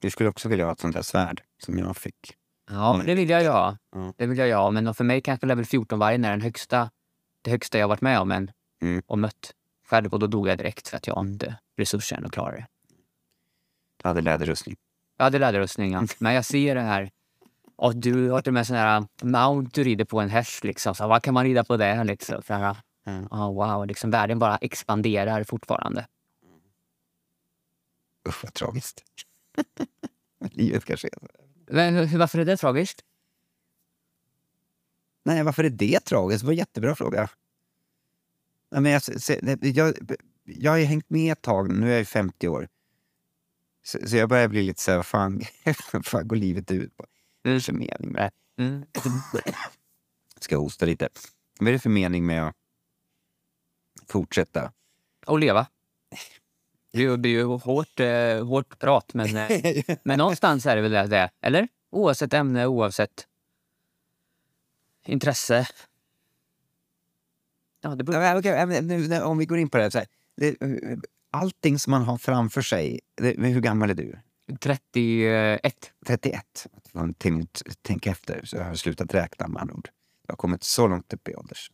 [0.00, 2.34] du skulle också vilja ha ett sånt där svärd som jag fick.
[2.70, 3.76] Ja, det vill jag ju ha.
[3.94, 4.12] Ja.
[4.16, 4.70] Det vill jag ha.
[4.70, 6.90] Men för mig kanske level 14-vargen är den högsta,
[7.42, 8.50] det högsta jag varit med om än,
[8.82, 9.02] Mm.
[9.06, 9.52] och mött
[9.88, 10.12] själv.
[10.12, 12.66] Och då dog jag direkt för att jag inte resursen att klara det.
[14.02, 14.76] Du hade läderrustning.
[15.16, 16.06] Jag hade läderrustning, ja.
[16.18, 17.10] men jag ser det här.
[17.76, 20.64] Och du har till och med sån här mount du rider på en häst.
[20.64, 20.94] Liksom.
[20.94, 22.04] Så vad kan man rida på det?
[22.04, 22.42] Liksom.
[22.42, 23.26] Så här, Mm.
[23.30, 26.06] oh, wow, liksom, världen bara expanderar fortfarande.
[28.28, 29.04] Usch vad tragiskt.
[30.50, 31.26] Livet kanske är så.
[31.66, 33.04] Men varför är det tragiskt?
[35.24, 36.42] Nej, varför är det tragiskt?
[36.42, 37.30] Det var en jättebra fråga.
[38.70, 39.02] Men jag,
[39.60, 39.94] jag,
[40.44, 42.68] jag har ju hängt med ett tag, nu är jag ju 50 år.
[43.84, 45.40] Så, så jag börjar bli lite så här, fan,
[46.04, 47.06] fan går livet ut på?
[47.42, 48.22] Vad är det för mening med
[48.56, 48.62] det?
[48.62, 48.84] Mm.
[50.40, 51.08] Ska jag hosta lite?
[51.58, 52.54] Vad är det för mening med att
[54.06, 54.72] fortsätta?
[55.26, 55.66] Och leva.
[56.92, 61.30] Det blir ju hårt, eh, hårt prat, men, eh, men någonstans är det väl det.
[61.40, 61.68] Eller?
[61.90, 63.26] Oavsett ämne, oavsett
[65.06, 65.68] intresse.
[67.80, 68.66] Ja, det beror...
[68.66, 69.90] Men nu, om vi går in på det.
[69.90, 70.56] Så här, det
[71.30, 73.00] allting som man har framför sig.
[73.14, 74.18] Det, hur gammal är du?
[74.60, 75.92] 31.
[76.06, 76.66] 31.
[76.92, 79.88] Man tänk- Tänk efter, så jag har slutat räkna med andra ord.
[80.26, 81.70] Jag har kommit så långt upp i ålders.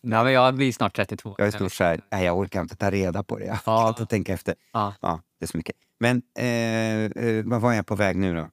[0.00, 1.34] Ja, men jag blir snart 32.
[1.38, 3.44] Jag är stort så här, nej, jag orkar inte ta reda på det.
[3.44, 3.80] Jag Ja.
[3.82, 4.54] kan inte tänka efter.
[4.72, 4.94] Ja.
[5.00, 5.76] Ja, det är så mycket.
[6.00, 8.48] Men eh, eh, vad var jag på väg nu då?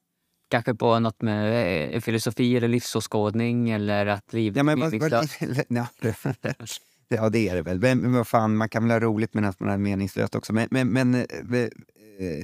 [0.50, 5.12] Kanske på något med eh, filosofi eller livsåskådning eller att livet Ja, men vad, vad,
[5.70, 5.88] ja,
[7.08, 7.80] ja, det är det väl.
[7.80, 10.54] Men, men vad fan, man kan väl ha roligt medan man är meningslöst också.
[10.54, 12.44] Men, men, men eh, eh,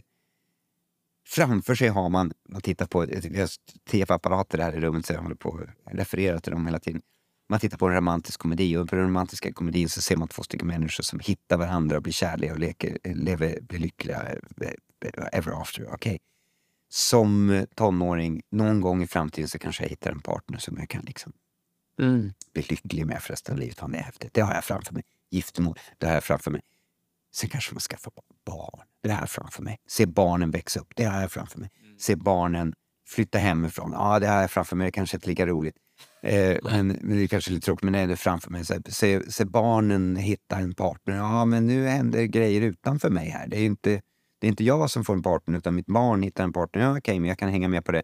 [1.28, 3.50] framför sig har man, man tittar på, vi har
[3.92, 7.02] tv-apparater här i rummet så jag håller på att referera till dem hela tiden.
[7.52, 10.44] Man tittar på en romantisk komedi och på den romantiska komedin så ser man två
[10.44, 14.24] stycken människor som hittar varandra och blir kärliga och leker, lever, blir lyckliga
[14.62, 15.94] eh, ever after.
[15.94, 16.20] Okej.
[16.90, 21.02] Som tonåring, någon gång i framtiden så kanske jag hittar en partner som jag kan
[21.02, 21.34] liksom
[22.00, 22.34] Mm.
[22.54, 23.78] bli lycklig med för resten av livet.
[23.92, 24.34] Det är häftigt.
[24.34, 25.04] Det har jag framför mig.
[25.30, 26.62] Giftermål, det har jag framför mig.
[27.34, 28.14] Sen kanske man skaffar
[28.46, 28.82] barn.
[29.04, 29.78] Det har jag framför mig.
[29.88, 30.94] Se barnen växa upp.
[30.96, 31.70] Det har jag framför mig.
[32.00, 32.74] Se barnen
[33.08, 33.92] flytta hemifrån.
[33.92, 34.86] Ja, det har jag framför mig.
[34.88, 35.76] Det kanske inte är lika roligt.
[36.22, 38.66] Eh, men, men det är kanske lite tråkigt, men det är det framför mig.
[38.66, 41.16] Så, här, se, se barnen hitta en partner.
[41.16, 43.48] Ja, men nu händer grejer utanför mig här.
[43.48, 44.02] Det är inte,
[44.40, 46.82] det är inte jag som får en partner, utan mitt barn hittar en partner.
[46.82, 48.04] Ja, okej, men jag kan hänga med på det.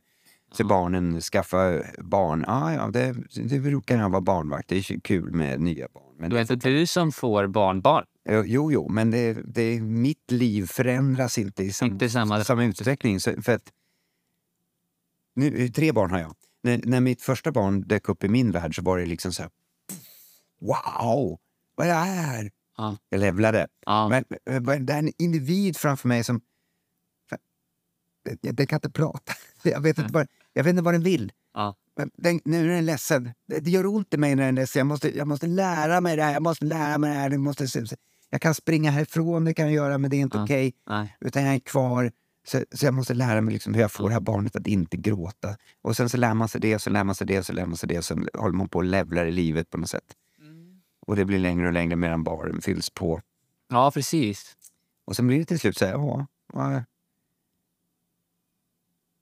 [0.53, 2.43] Se barnen skaffa barn.
[2.47, 3.15] Ja, ja, det,
[3.49, 4.69] det brukar jag vara barnvakt.
[4.69, 6.03] Det är kul med nya barn.
[6.19, 8.05] Men Då är det inte du som får barnbarn.
[8.45, 13.19] Jo, jo, men det, det, mitt liv förändras inte i sam, Inte samma- samma utsträckning.
[13.19, 13.71] Så, för att,
[15.35, 16.35] nu, tre barn har jag.
[16.63, 19.41] När, när mitt första barn dök upp i min värld så var det liksom så
[19.41, 19.51] här...
[20.59, 21.39] Wow!
[21.75, 22.51] Vad är det här?
[22.77, 22.97] Ja.
[23.09, 23.67] Jag levlade.
[23.85, 24.09] Ja.
[24.09, 24.23] Men,
[24.63, 26.41] men, det är en individ framför mig som...
[28.41, 29.33] Den, kan inte prata.
[29.63, 31.31] Jag vet inte, vad, jag vet inte vad den vill.
[31.53, 31.75] Ja.
[31.95, 33.31] Men Den, nu är den ledsen.
[33.47, 34.79] Det, det gör ont i mig när den är ledsen.
[34.79, 36.33] Jag måste, jag måste lära mig det här.
[36.33, 37.29] Jag måste lära mig det här.
[37.29, 37.67] Det måste,
[38.29, 40.43] jag kan springa härifrån, det kan jag göra, men det är inte Ja.
[40.43, 40.73] okej.
[40.89, 41.17] Nej.
[41.19, 42.11] Utan jag är kvar.
[42.47, 44.97] Så, så jag måste lära mig liksom hur jag får det här barnet att inte
[44.97, 45.57] gråta.
[45.81, 47.53] Och sen så lär man sig det, och så lär man sig det, och så
[47.53, 47.97] lär man sig det.
[47.97, 50.15] Och så håller man på och levlar i livet på något sätt.
[51.07, 53.21] Och det blir längre och längre medan baren fylls på.
[53.69, 54.55] Ja, precis.
[55.05, 56.83] Och sen blir det till slut så här, ja, ja,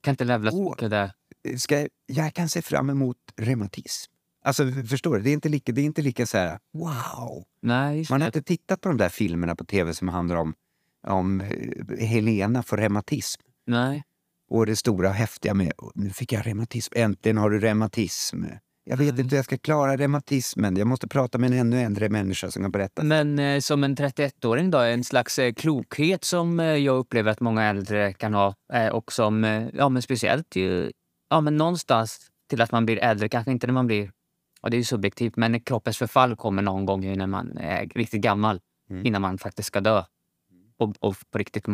[0.02, 1.12] Kan inte levla så mycket där.
[1.58, 4.12] ska, jag- jag kan se fram emot reumatism.
[4.44, 5.22] Alltså, förstår du?
[5.24, 7.46] Det är inte lika, det är inte lika så här, wow.
[7.62, 10.54] Nej, Man har inte tittat på de där filmerna på tv som handlar om,
[11.08, 13.42] om eh, Helena får reumatism.
[13.68, 14.04] Nej.
[14.50, 18.44] Och det stora häftiga med, "Åh, nu fick jag reumatism, äntligen har du reumatism.
[18.84, 20.78] Jag vet inte hur jag ska klara reumatismen.
[20.78, 23.04] Jag måste prata med en ännu äldre människa som kan berätta.
[23.04, 27.40] Men eh, som en 31-åring då, en slags eh, klokhet som eh, jag upplever att
[27.40, 30.92] många äldre kan ha eh, och som, eh, ja men speciellt ju,
[31.30, 34.12] ja men någonstans till att man blir äldre, kanske inte när man blir,
[34.62, 38.22] och det är ju subjektivt, men kroppens förfall kommer någon gång när man är riktigt
[38.22, 39.06] gammal Mm.
[39.06, 40.04] innan man faktiskt ska dö.
[40.78, 41.66] Och, och på riktigt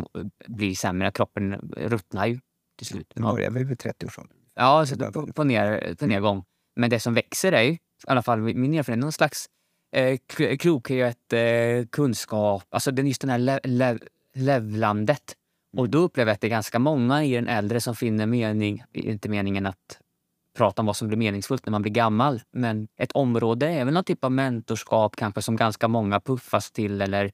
[0.48, 2.40] bli sämre, kroppen ruttnar ju
[2.78, 3.12] till slut.
[3.16, 4.38] Den börjar väl vid 30-årsåldern.
[4.56, 6.44] Ja, så på, på, ner, på nedgång.
[6.76, 9.50] Men det som växer är ju, i alla fall min erfarenhet, någon slags
[9.96, 10.20] eh,
[10.60, 14.00] klokhet, eh, kunskap, alltså det är just det här le, le,
[14.34, 15.36] levlandet.
[15.78, 18.84] Och då upplever jag att det är ganska många i den äldre som finner mening,
[18.94, 20.00] inte meningen att
[20.58, 23.94] prata om vad som blir meningsfullt när man blir gammal, men ett område är väl
[23.94, 27.32] någon typ av mentorskap kanske som ganska många puffas till eller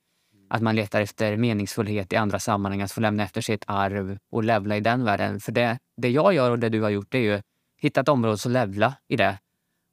[0.49, 4.17] att man letar efter meningsfullhet i andra sammanhang, att få lämna efter sig ett arv
[4.31, 5.39] och levla i den världen.
[5.39, 7.41] För det, det jag gör och det du har gjort det är ju
[7.77, 9.39] hitta ett område och levla i det.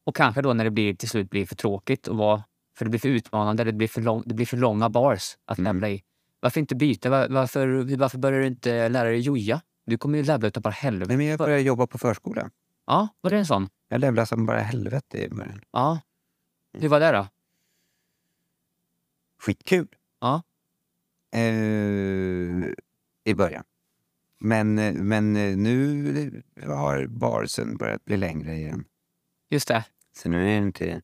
[0.05, 2.43] Och kanske då när det blir, till slut blir för tråkigt och vara,
[2.79, 5.59] för det blir för utmanande, det blir för, lång, det blir för långa bars att
[5.59, 5.75] Mm.
[5.75, 6.03] levla i.
[6.41, 7.11] Varför inte byta?
[7.11, 9.61] Var, varför, varför börjar du inte lära dig joja?
[9.87, 11.09] Du kommer ju levla utav bara helvete.
[11.09, 12.51] Nej, men jag började jobba på förskola.
[12.87, 13.69] Ja, var det en sån?
[13.89, 15.61] Jag levlade som bara helvete i början.
[15.73, 16.01] Ja.
[16.79, 17.27] Hur var det då?
[19.41, 19.89] Skitkul.
[20.25, 20.43] Ja.
[21.39, 22.73] Eh,
[23.25, 23.65] I början.
[24.39, 24.75] Men,
[25.09, 28.85] men nu har barsen börjat bli längre igen.
[29.51, 29.85] Just det.
[30.17, 31.03] Så nu är det inte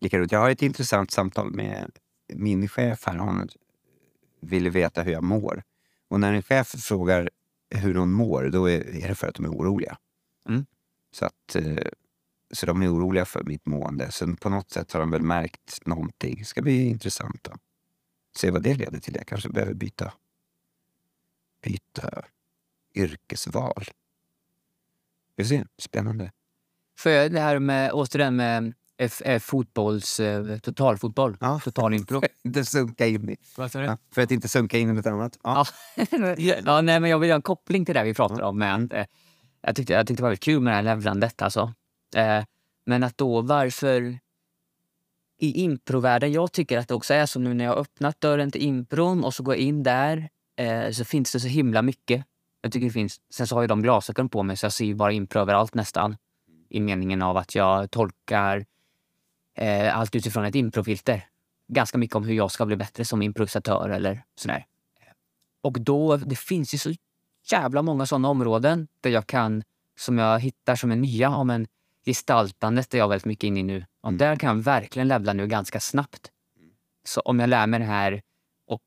[0.00, 0.32] lika roligt.
[0.32, 1.90] Jag har ett intressant samtal med
[2.34, 3.18] min chef här.
[3.18, 3.48] Hon
[4.40, 5.62] ville veta hur jag mår.
[6.08, 7.30] Och när en chef frågar
[7.70, 9.98] hur hon mår, då är är det för att de är oroliga.
[10.48, 10.66] Mm.
[11.12, 11.56] Så att...
[11.56, 11.86] eh,
[12.54, 14.10] Så de är oroliga för mitt mående.
[14.10, 16.36] Så på något sätt har de väl märkt någonting.
[16.38, 17.52] Det ska bli intressant då.
[18.36, 19.14] Se vad det leder till.
[19.14, 20.12] Jag kanske behöver byta,
[21.62, 22.22] byta
[22.94, 23.84] yrkesval.
[25.36, 25.64] Vi får se.
[25.78, 26.32] Spännande.
[26.98, 31.60] För det här med, återigen med F, F, fotbolls, eh, totalfotboll, Ja.
[31.64, 32.22] totalimpro.
[32.44, 33.36] Inte sunka in i.
[33.42, 35.38] Sa Ja, för att inte sunka in i något annat.
[35.42, 35.66] Ja.
[36.38, 36.80] Ja.
[36.82, 38.58] nej, men jag vill göra en koppling till det vi pratade om.
[38.58, 39.06] Med eh,
[39.60, 41.42] jag, tyckte, jag tyckte det var väldigt kul med det här levlandet.
[41.42, 41.72] Alltså.
[42.16, 42.44] Eh,
[42.86, 44.18] men att då varför...
[45.38, 48.50] I improvärlden, jag tycker att det också är så nu när jag har öppnat dörren
[48.50, 52.24] till impron och så går jag in där eh, så finns det så himla mycket.
[52.60, 53.20] Jag tycker det finns.
[53.30, 55.74] Sen så har jag de glasögon på mig så jag ser ju bara impro överallt
[55.74, 56.16] nästan.
[56.68, 58.66] I meningen av att jag tolkar
[59.56, 61.24] eh, allt utifrån ett improfilter.
[61.68, 64.66] Ganska mycket om hur jag ska bli bättre som improvisatör eller sådär.
[65.62, 66.92] Och då, det finns ju så
[67.50, 69.62] jävla många sådana områden där jag kan,
[69.98, 71.66] som jag hittar som är nya, ja, men
[72.04, 73.84] gestaltandet är jag väldigt mycket inne i nu.
[74.06, 74.18] Och Mm.
[74.18, 76.30] Där kan jag verkligen levla nu ganska snabbt.
[77.04, 78.22] Så om jag lär mig det här
[78.66, 78.82] och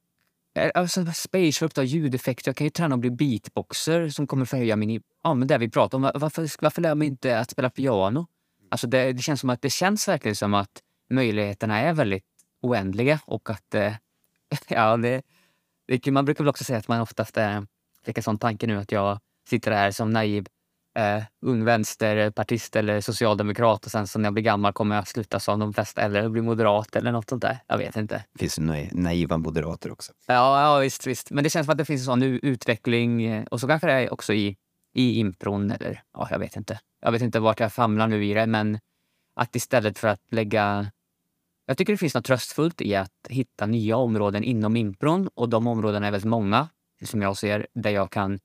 [0.56, 4.46] eh, alltså, spacea upp då, ljudeffekter, jag kan ju träna och bli beatboxer som kommer
[4.46, 5.02] förhöja min...
[5.24, 8.28] Ja, men det vi pratar om, varför, varför lär jag mig inte att spela piano?
[8.72, 12.26] Alltså det, det känns som att det känns verkligen som att möjligheterna är väldigt
[12.62, 13.94] oändliga och att eh,
[14.68, 15.22] ja, det,
[15.88, 17.68] det, man brukar väl också säga att man oftast är,
[18.06, 20.48] fick en sån tanke nu att jag sitter här som naiv
[21.00, 25.40] eh, ung vänsterpartist eller socialdemokrat och sen så när jag blir gammal kommer jag sluta
[25.40, 27.60] som de flesta eller bli moderat eller något sånt där.
[27.68, 28.24] Jag vet inte.
[28.34, 30.14] Det finns ju na- naiva moderater också.
[30.28, 31.32] Ja, ja visst, visst.
[31.32, 33.94] Men det känns som att det finns en sån utveckling eh, och så kanske det
[33.94, 34.58] är också i,
[34.94, 36.80] i impron eller ja, jag vet inte.
[37.02, 38.80] Jag vet inte vart jag famlar nu i det, men
[39.34, 40.92] att istället för att lägga...
[41.66, 45.68] Jag tycker det finns något tröstfullt i att hitta nya områden inom impron och de
[45.68, 46.68] områdena är väldigt många,
[47.04, 48.40] som jag ser, där jag kan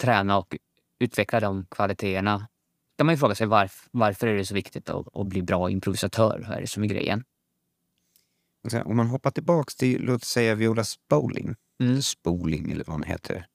[0.00, 0.56] träna och
[1.02, 2.48] utveckla de kvaliteterna.
[2.98, 5.70] kan man ju fråga sig varf, varför är det så viktigt att, att bli bra
[5.70, 6.44] improvisatör?
[6.48, 7.24] Vad är det som är grejen?
[8.70, 12.02] Sen, Om man hoppar tillbaks till, låt säga Viola Spolin, Mm.
[12.02, 13.46] Spoling eller vad hon heter.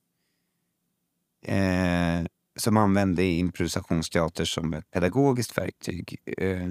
[1.45, 2.25] Eh,
[2.59, 6.17] som använde improvisationsteater som ett pedagogiskt verktyg.
[6.37, 6.69] Eh,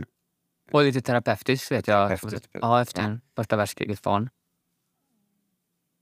[0.72, 2.08] Och lite terapeutiskt vet jag.
[2.08, 2.48] Terapeutiskt.
[2.52, 3.18] Ja, efter Ja.
[3.36, 4.28] första världskriget barn.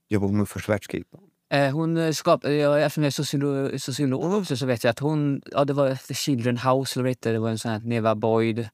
[0.09, 1.07] jobbade hon med första världskriget?
[1.49, 5.41] Eh, hon skapade, ja, eftersom jag är sociolog, sociolog så, så vet jag att hon,
[5.45, 8.69] ja det var The Children House, eller det det var en sån här Neva Boyd.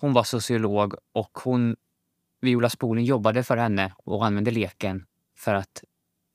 [0.00, 1.76] Hon var sociolog och hon,
[2.40, 5.06] Viola Spolin jobbade för henne och använde leken
[5.36, 5.84] för att,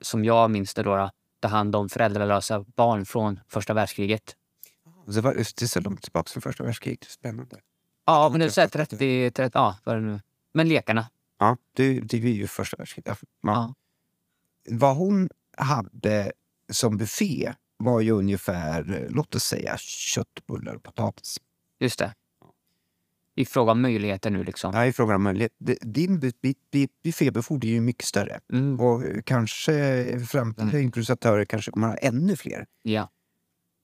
[0.01, 1.09] som jag minns det då,
[1.39, 4.35] ta hand om föräldralösa barn från första världskriget.
[5.09, 7.03] Så var, det är så långt tillbaka som första världskriget.
[7.03, 7.57] Spännande.
[8.05, 10.19] Ja, men det är så här 30, 30, ja, vad är det nu?
[10.53, 11.09] Men lekarna.
[11.39, 13.17] Ja, det, det är ju första världskriget.
[13.21, 13.27] Ja.
[13.41, 13.73] Ja.
[14.69, 16.31] Vad hon hade
[16.71, 21.37] som buffé var ju ungefär, eh, låt oss säga, köttbullar och potatis.
[21.79, 22.13] Just det.
[23.37, 24.73] I fråga om möjligheter nu liksom.
[24.73, 25.51] Här är frågan om möjlighet.
[25.57, 28.39] Det- Din bu- bu- bu- buffébefordran är ju mycket större.
[28.53, 32.65] Mm, Och eh, kanske framtida improvisatörer kanske kommer ha ännu fler.
[32.83, 33.09] ja.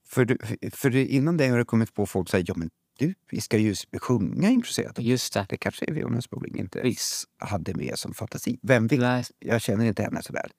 [0.08, 0.38] För, du,
[0.72, 2.70] för innan det har det kommit på folk säger ja men
[3.00, 5.00] du, vi ska ju sjunga improviserat.
[5.00, 5.46] Just det.
[5.50, 7.26] Det kanske Viola Spolin inte Visst.
[7.38, 8.60] hade med som fantasi.
[8.62, 9.00] Vem vet?
[9.00, 10.52] Nej, Jag känner inte henne så väl.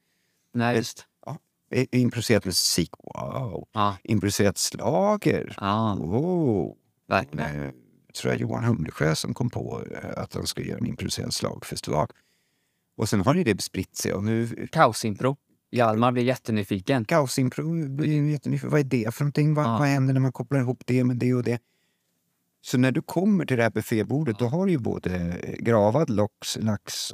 [0.55, 1.07] Nej just.
[1.75, 3.69] I- Improviserat musik, wow.
[3.73, 3.97] Ja.
[4.05, 6.77] Improviserat slager, Ja, wow.
[7.09, 7.63] verkligen.
[7.63, 7.71] Eh,
[8.21, 12.09] tror jag Johan Humlesjö som kom på eh, att de skulle göra en improviserad slagfestival.
[12.97, 15.37] Och sen har ju det spritt sig och nu Kaosimpro.
[15.71, 17.05] Hjalmar blir jättenyfiken.
[17.09, 18.71] Gaussimpro blir jättenyfiken.
[18.71, 19.55] Vad är det för någonting?
[19.55, 19.79] Vad, Ja.
[19.79, 21.59] vad händer när man kopplar ihop det med det och det?
[22.65, 26.59] Så när du kommer till det här buffébordet då har du ju både gravad lax,
[26.61, 27.13] lax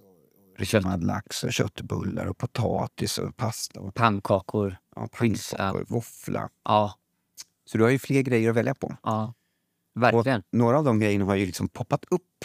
[0.61, 4.77] rimmad lax och köttbullar och potatis och pasta och Pannkakor.
[4.97, 6.49] ja, pannkakor, våffla.
[6.65, 6.95] Ja,
[7.65, 8.97] Så du har ju fler grejer att välja på.
[9.03, 9.35] ja.
[9.95, 10.43] Verkligen.
[10.53, 12.45] Några av de grejerna har ju liksom poppat upp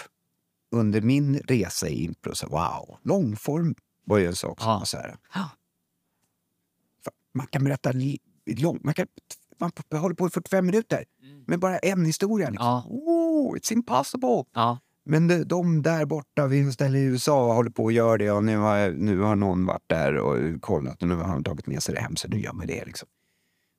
[0.72, 2.36] under min resa i impro.
[2.36, 4.78] Så, wow, långform var ju en sak som Ja.
[4.78, 5.18] var så här.
[5.34, 5.50] Ja.
[7.34, 9.08] Man kan berätta li- lång, man, kan,
[9.58, 11.06] man håller på i 45 minuter
[11.48, 12.50] med bara en historia.
[12.50, 12.66] Liksom.
[12.68, 12.84] Ja.
[12.90, 14.44] Oh, it's impossible!
[14.54, 18.32] Ja, Men de, där borta vid en ställe i USA håller på att göra det
[18.32, 21.68] och nu har, nu har någon varit där och kollat och nu har de tagit
[21.68, 22.86] med sig det hem så nu gör man det.
[22.86, 23.08] Liksom.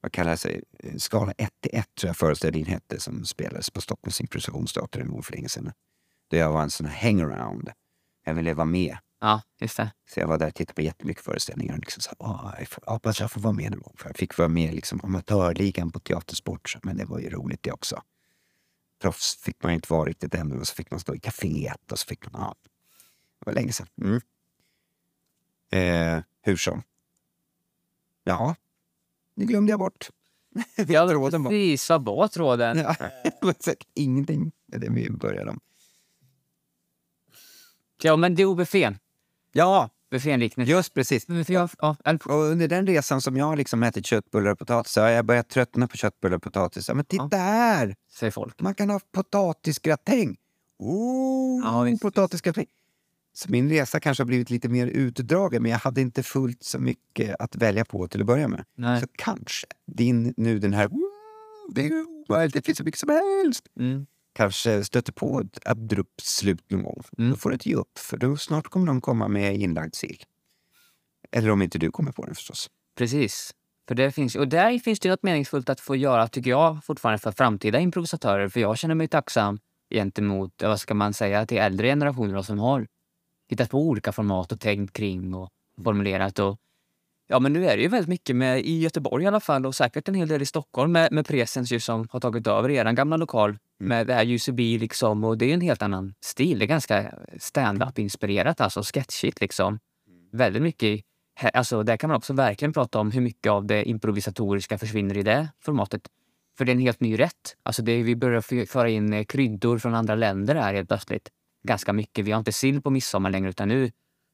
[0.01, 0.62] Vad kallar sig?
[0.99, 5.22] Skala 1 till 1 tror jag föreställningen hette som spelades på Stockholms improvisationsteater en gång
[5.22, 5.72] för länge sedan.
[6.31, 7.70] Där jag var en sån här hangaround.
[8.25, 8.97] Jag ville vara med.
[9.20, 9.93] ja, just det.
[10.11, 11.75] Så jag var där och tittade på jättemycket föreställningar.
[11.75, 12.55] Och liksom så, här, "Åh,
[12.87, 13.95] jag hoppas jag får vara med någon gång.
[13.99, 16.77] För jag fick vara med i liksom, amatörligan på Teatersport.
[16.83, 18.03] Men det var ju roligt det också.
[19.05, 20.61] Proffs fick man inte vara riktigt ännu.
[20.61, 22.42] Och så fick man stå i kaféet och så fick man...
[22.42, 22.55] Ja,
[23.38, 23.86] det var länge sedan.
[24.02, 24.20] Mm.
[25.70, 26.82] Eh, hur som.
[28.24, 28.55] Ja,
[29.34, 30.11] det glömde jag bort.
[30.76, 31.90] Ja, Tråden var- precis.
[31.90, 32.78] Vad var tråden?
[32.78, 33.40] Ja, det
[33.94, 35.61] ingenting med det vi började om.
[38.02, 38.98] Ja, men det är buffén.
[39.52, 40.72] Ja, Buffén liknelse.
[40.72, 41.26] just precis.
[41.26, 45.00] För jag, ja, Och under den resan som jag liksom ätit köttbullar och potatis så
[45.00, 46.88] har jag börjat tröttna på köttbullar och potatis.
[46.88, 47.94] Ja, men titta här!
[48.11, 48.61] säger folk.
[48.61, 50.36] Man kan ha potatisgratäng.
[50.78, 52.66] Oh, Ja, potatisgratäng.
[53.36, 56.78] Så min resa kanske har blivit lite mer utdragen men jag hade inte fullt så
[56.78, 58.64] mycket att välja på till att börja med.
[58.76, 59.00] Nej.
[59.00, 60.90] Så kanske din, nu den här...
[61.74, 61.90] Det,
[62.52, 63.66] det finns så mycket som helst.
[63.78, 64.07] Mm.
[64.35, 67.03] Kanske stöter på ett abrupt slut någon gång.
[67.18, 67.30] Mm.
[67.30, 70.22] Då får du inte ge upp för då snart kommer de komma med inlagd sill.
[71.32, 72.70] Eller om inte du kommer på den förstås.
[72.99, 73.55] Precis.
[73.89, 77.18] För det finns, och där finns det något meningsfullt att få göra, tycker jag, fortfarande
[77.18, 78.49] för framtida improvisatörer.
[78.49, 79.59] För jag känner mig tacksam
[79.91, 82.87] gentemot, vad ska man säga, till äldre generationer som har
[83.49, 85.51] hittat på olika format och tänkt kring och
[85.85, 86.39] formulerat.
[86.39, 86.61] Och,
[87.28, 89.74] ja, men nu är det ju väldigt mycket med, i Göteborg i alla fall och
[89.74, 92.93] säkert en hel del i Stockholm med, med Presens ju som har tagit över er
[92.93, 96.59] gamla lokal med det här UCB liksom och det är en helt annan stil.
[96.59, 99.79] Det är ganska stand-up-inspirerat, alltså sketchigt liksom.
[100.33, 101.05] Väldigt mycket
[101.41, 105.22] Alltså, där kan man också verkligen prata om hur mycket av det improvisatoriska försvinner i
[105.22, 106.09] det formatet.
[106.59, 107.57] För det är en helt ny rätt.
[107.62, 111.29] Alltså det, vi börjar föra in eh, kryddor från andra länder här helt plötsligt.
[111.68, 112.25] Ganska mycket.
[112.25, 113.91] Vi har inte sill på midsommar längre utan nu,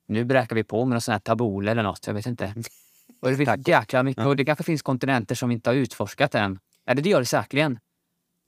[0.09, 2.07] nu bräkar vi på med någon sån här tabule eller något.
[2.07, 2.55] Jag vet inte.
[3.22, 4.26] Och det finns jäkla mycket.
[4.26, 6.59] Och det kanske finns kontinenter som vi inte har utforskat än.
[6.86, 7.78] Eller det gör det säkerligen.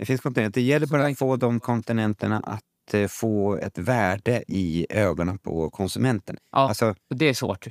[0.02, 0.60] Det finns kontinenter.
[0.60, 5.70] Det gäller bara att få de kontinenterna att eh, få ett värde i ögonen på
[5.70, 6.36] konsumenten.
[6.52, 7.66] Ja, Alltså, det är svårt.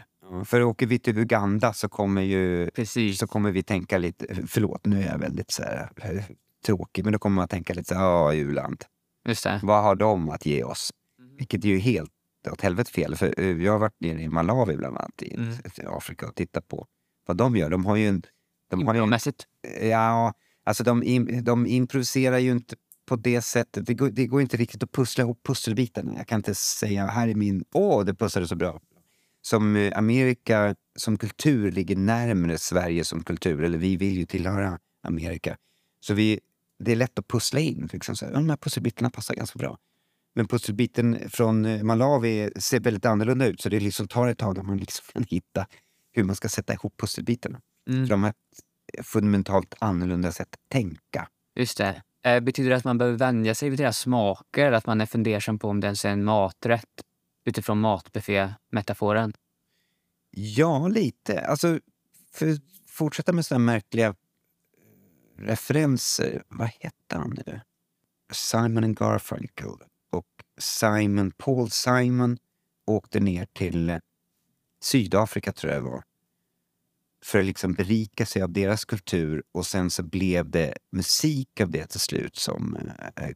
[0.46, 3.18] för åker vi till Uganda så kommer, ju, Precis.
[3.20, 4.26] så kommer vi tänka lite...
[4.48, 6.24] Förlåt, nu är jag väldigt så här, eh,
[6.66, 8.86] tråkig, men då kommer man tänka lite så här, ja, u-land.
[9.64, 10.90] Vad har de att ge oss?
[11.20, 11.36] Mm.
[11.38, 12.12] Vilket är ju helt
[12.52, 13.16] åt helvete fel.
[13.16, 15.54] För eh, jag har varit nere i Malawi bland annat i Mm.
[15.88, 16.88] Afrika och tittat på
[17.28, 17.70] vad de gör.
[17.70, 18.22] De har ju en...
[18.70, 19.00] De har ju,
[19.82, 20.34] ja,
[20.72, 23.86] alltså de, de improviserar ju inte på det sättet.
[23.86, 26.14] Det går, det går inte riktigt att pussla ihop pusselbitarna.
[26.18, 27.64] Jag kan inte säga här är min...
[27.74, 28.82] Åh, det pusslade så bra.
[29.42, 33.64] Som eh, Amerika som kultur ligger närmare Sverige som kultur.
[33.64, 35.58] Eller vi vill ju tillhöra Amerika.
[36.00, 36.40] Så vi,
[36.80, 37.90] det är lätt att pussla in.
[37.94, 39.78] Liksom så här, "Ja, de här pusselbitarna passar ganska bra.
[40.36, 43.62] Men pusselbiten från eh, Malawi ser väldigt annorlunda ut.
[43.62, 45.68] Så det liksom tar ett tag att man liksom kan hitta
[46.12, 47.62] hur man ska sätta ihop pusselbitarna.
[47.90, 48.08] Mm.
[48.08, 48.36] För de ett
[49.04, 51.28] fundamentalt annorlunda sätt att tänka.
[51.56, 52.02] Just det.
[52.24, 54.66] Eh, betyder det att man behöver vänja sig vid deras smaker?
[54.66, 57.02] Eller att man är fundersam på om det ens är en maträtt
[57.46, 59.34] utifrån matbuffé-metaforen?
[60.32, 61.46] Ja, lite.
[61.46, 61.80] Alltså,
[62.32, 64.14] för att fortsätta med sådana märkliga eh,
[65.38, 66.44] referenser.
[66.48, 67.62] Vad hette han nu?
[68.34, 69.72] Simon and Garfunkel
[70.12, 70.28] och
[70.58, 72.38] Simon, Paul Simon
[72.88, 74.00] åkte ner till
[74.82, 76.04] Sydafrika, tror jag det var
[77.26, 81.70] för att liksom berika sig av deras kultur och sen så blev det musik av
[81.72, 83.36] det till slut som eh, eh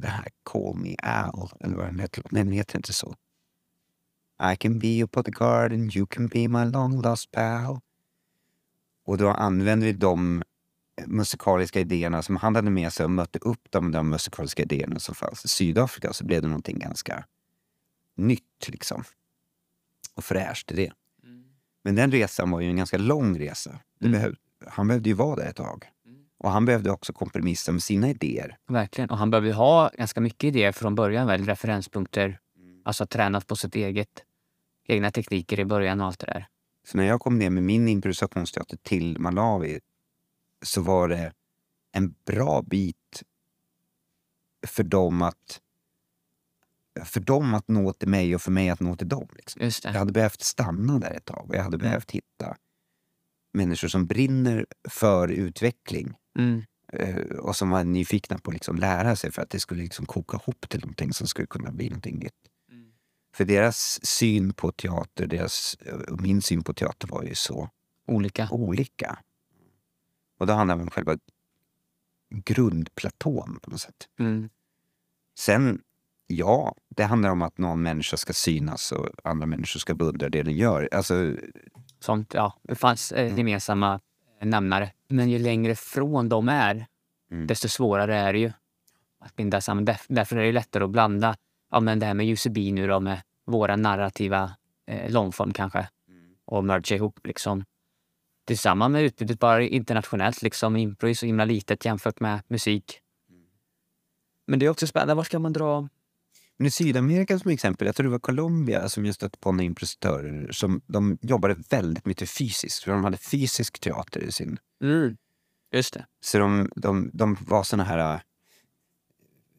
[0.00, 2.24] det här Call Me Al, eller vad den heter.
[2.30, 3.14] Nej, den heter inte så.
[4.52, 7.80] I can be your bodyguard garden, you can be my long lost pal.
[9.04, 10.42] Och då använde vi de
[11.06, 15.14] musikaliska idéerna som han hade med sig och mötte upp de, de musikaliska idéerna som
[15.14, 17.24] fanns i Sydafrika så blev det någonting ganska
[18.14, 19.04] nytt liksom.
[20.14, 20.92] Och fräscht i det.
[21.84, 23.70] Men den resan var ju en ganska lång resa.
[24.00, 24.12] Mm.
[24.12, 24.34] behöv,
[24.66, 25.84] han behövde ju vara där ett tag.
[26.38, 28.56] Och han behövde också kompromissa med sina idéer.
[28.68, 29.10] Verkligen.
[29.10, 31.46] Och han behöver ju ha ganska mycket idéer från början, väl?
[31.46, 32.38] referenspunkter.
[32.84, 34.24] Alltså tränat på sitt eget,
[34.88, 36.46] egna tekniker i början och allt det där.
[36.86, 39.80] Så när jag kom ner med min improvisationsteater till Malawi
[40.62, 41.32] så var det
[41.92, 43.22] en bra bit
[44.66, 45.60] för dem att
[47.04, 49.28] för dem att nå till mig och för mig att nå till dem.
[49.36, 49.62] Liksom.
[49.92, 52.56] Jag hade behövt stanna där ett tag och jag hade behövt hitta
[53.52, 56.62] människor som brinner för utveckling Mm.
[56.92, 60.06] eh, och som var nyfikna på att liksom lära sig för att det skulle liksom
[60.06, 62.34] koka ihop till någonting som skulle kunna bli någonting nytt.
[63.34, 65.76] För deras syn på teater, deras,
[66.10, 67.70] och min syn på teater var ju så
[68.06, 68.48] Olika.
[68.50, 69.18] olika.
[70.38, 71.18] Och då handlar det om själva
[72.44, 74.08] grundplatån på något sätt.
[74.18, 74.48] Mm.
[75.38, 75.80] Sen,
[76.26, 80.42] ja, det handlar om att någon människa ska synas och andra människor ska beundra det
[80.42, 80.88] den gör.
[80.92, 81.36] Alltså,
[82.00, 82.52] Sånt, ja.
[82.62, 84.00] Det fanns eh, gemensamma
[84.40, 84.92] eh, nämnare.
[85.08, 86.86] Men ju längre från de är,
[87.30, 87.46] Mm.
[87.46, 88.52] desto svårare är det ju
[89.20, 89.84] att binda samman.
[89.84, 91.36] Där, därför är det lättare att blanda
[91.70, 94.50] ja, men det här med UCB nu då med våra narrativa
[94.86, 95.88] eh, långform kanske
[96.44, 97.64] och merge ihop liksom.
[98.46, 100.76] Tillsammans med utbudet bara internationellt liksom.
[100.76, 103.00] Impro är så himla litet jämfört med musik.
[104.46, 105.14] Men det är också spännande.
[105.14, 105.88] Var ska man dra?
[106.58, 109.64] Men i Sydamerika som exempel, jag tror det var Colombia som jag stötte på några
[109.64, 112.82] improvisatörer som de jobbade väldigt mycket fysiskt.
[112.82, 114.58] För de hade fysisk teater i sin...
[114.82, 115.16] Mm.
[115.72, 116.06] Just det.
[116.24, 118.14] Så de, de, de var såna här...
[118.14, 118.20] äh,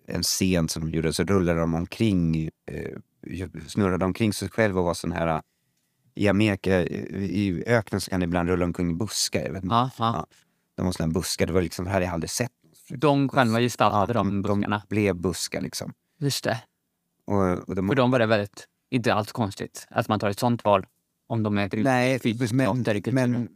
[0.07, 2.97] En scen som de gjorde, så rullade de omkring, eh,
[3.67, 5.27] snurrade omkring sig själva och var sån här...
[5.27, 5.41] äh,
[6.15, 9.41] I Amerika, eh, i öknen så kan det ibland rulla omkring buskar.
[9.41, 9.75] Jag vet inte.
[9.75, 10.27] Ja, ja.
[10.75, 12.51] De var såna här buskar, det var liksom, det hade jag aldrig sett.
[12.89, 14.83] De själva gestaltade Ja, de buskarna.
[14.89, 15.93] blev buskar liksom.
[16.19, 16.63] Just det.
[17.25, 20.39] Och, och de, För dem var det väldigt, inte alls konstigt att man tar ett
[20.39, 20.85] sånt val.
[21.27, 22.19] Om de är Nej,
[23.11, 23.49] men, men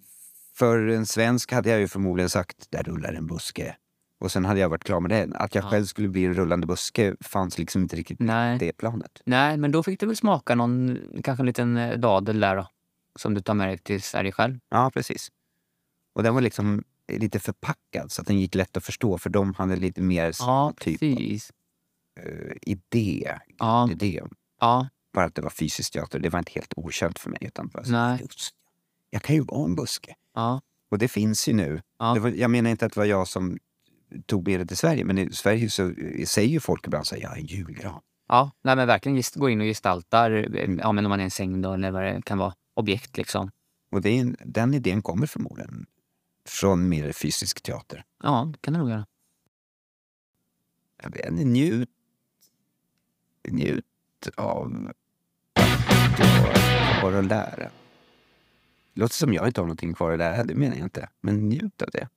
[0.56, 3.76] för en svensk hade jag ju förmodligen sagt där rullar en buske.
[4.20, 5.36] Och sen hade jag varit klar med det.
[5.36, 5.70] Att jag Ja.
[5.70, 8.60] själv skulle bli en rullande buske fanns liksom inte riktigt Nej.
[8.60, 9.22] på det planet.
[9.26, 12.68] Nej, men då fick du väl smaka någon, kanske en liten eh, dadel där då.
[13.16, 14.60] Som du tar med dig till Sverige själv.
[14.70, 15.32] Ja, precis.
[16.14, 19.54] Och den var liksom lite förpackad så att den gick lätt att förstå för de
[19.54, 21.52] hade lite mer Ja, typ precis.
[22.26, 23.38] Eh, idé.
[23.58, 24.22] Ja, idé.
[24.60, 27.40] ja, Bara att det var fysisk teater, det var inte helt okänt för mig.
[27.42, 28.20] Utan bara, Nej.
[28.22, 28.50] just,
[29.10, 30.16] jag kan ju vara en buske.
[30.36, 30.62] ja.
[30.92, 31.82] Och det finns ju nu.
[32.00, 32.16] Ja.
[32.20, 33.58] Var, jag menar inte att det var jag som
[34.26, 37.16] tog med det till Sverige, men i Sverige så eh, säger ju folk ibland så
[37.16, 38.02] här, jag är en julgran.
[38.28, 41.24] Ja, nej, men verkligen gest- gå in och gestaltar, eh, ja, men om man är
[41.24, 43.52] en säng då, eller vad det kan vara, objekt liksom.
[43.92, 45.86] Och en- den idén kommer förmodligen
[46.46, 48.04] från mer fysisk teater.
[48.24, 49.06] Ja, det kan det nog göra.
[51.32, 51.90] Njut,
[53.52, 53.86] njut
[54.38, 54.90] av
[55.56, 56.24] att du
[57.02, 57.70] har att lära.
[58.94, 61.10] Det låter som jag inte har någonting kvar att lära, det menar jag inte.
[61.22, 62.08] Men njut av det.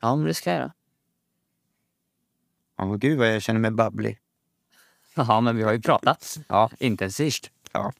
[0.00, 0.72] Ja, men det ska jag göra.
[2.76, 4.18] Ja, gud vad jag känner mig babblig.
[5.14, 6.70] Ja, men vi har ju pratat Ja.
[6.78, 7.50] intensivt.
[7.72, 7.92] Ja.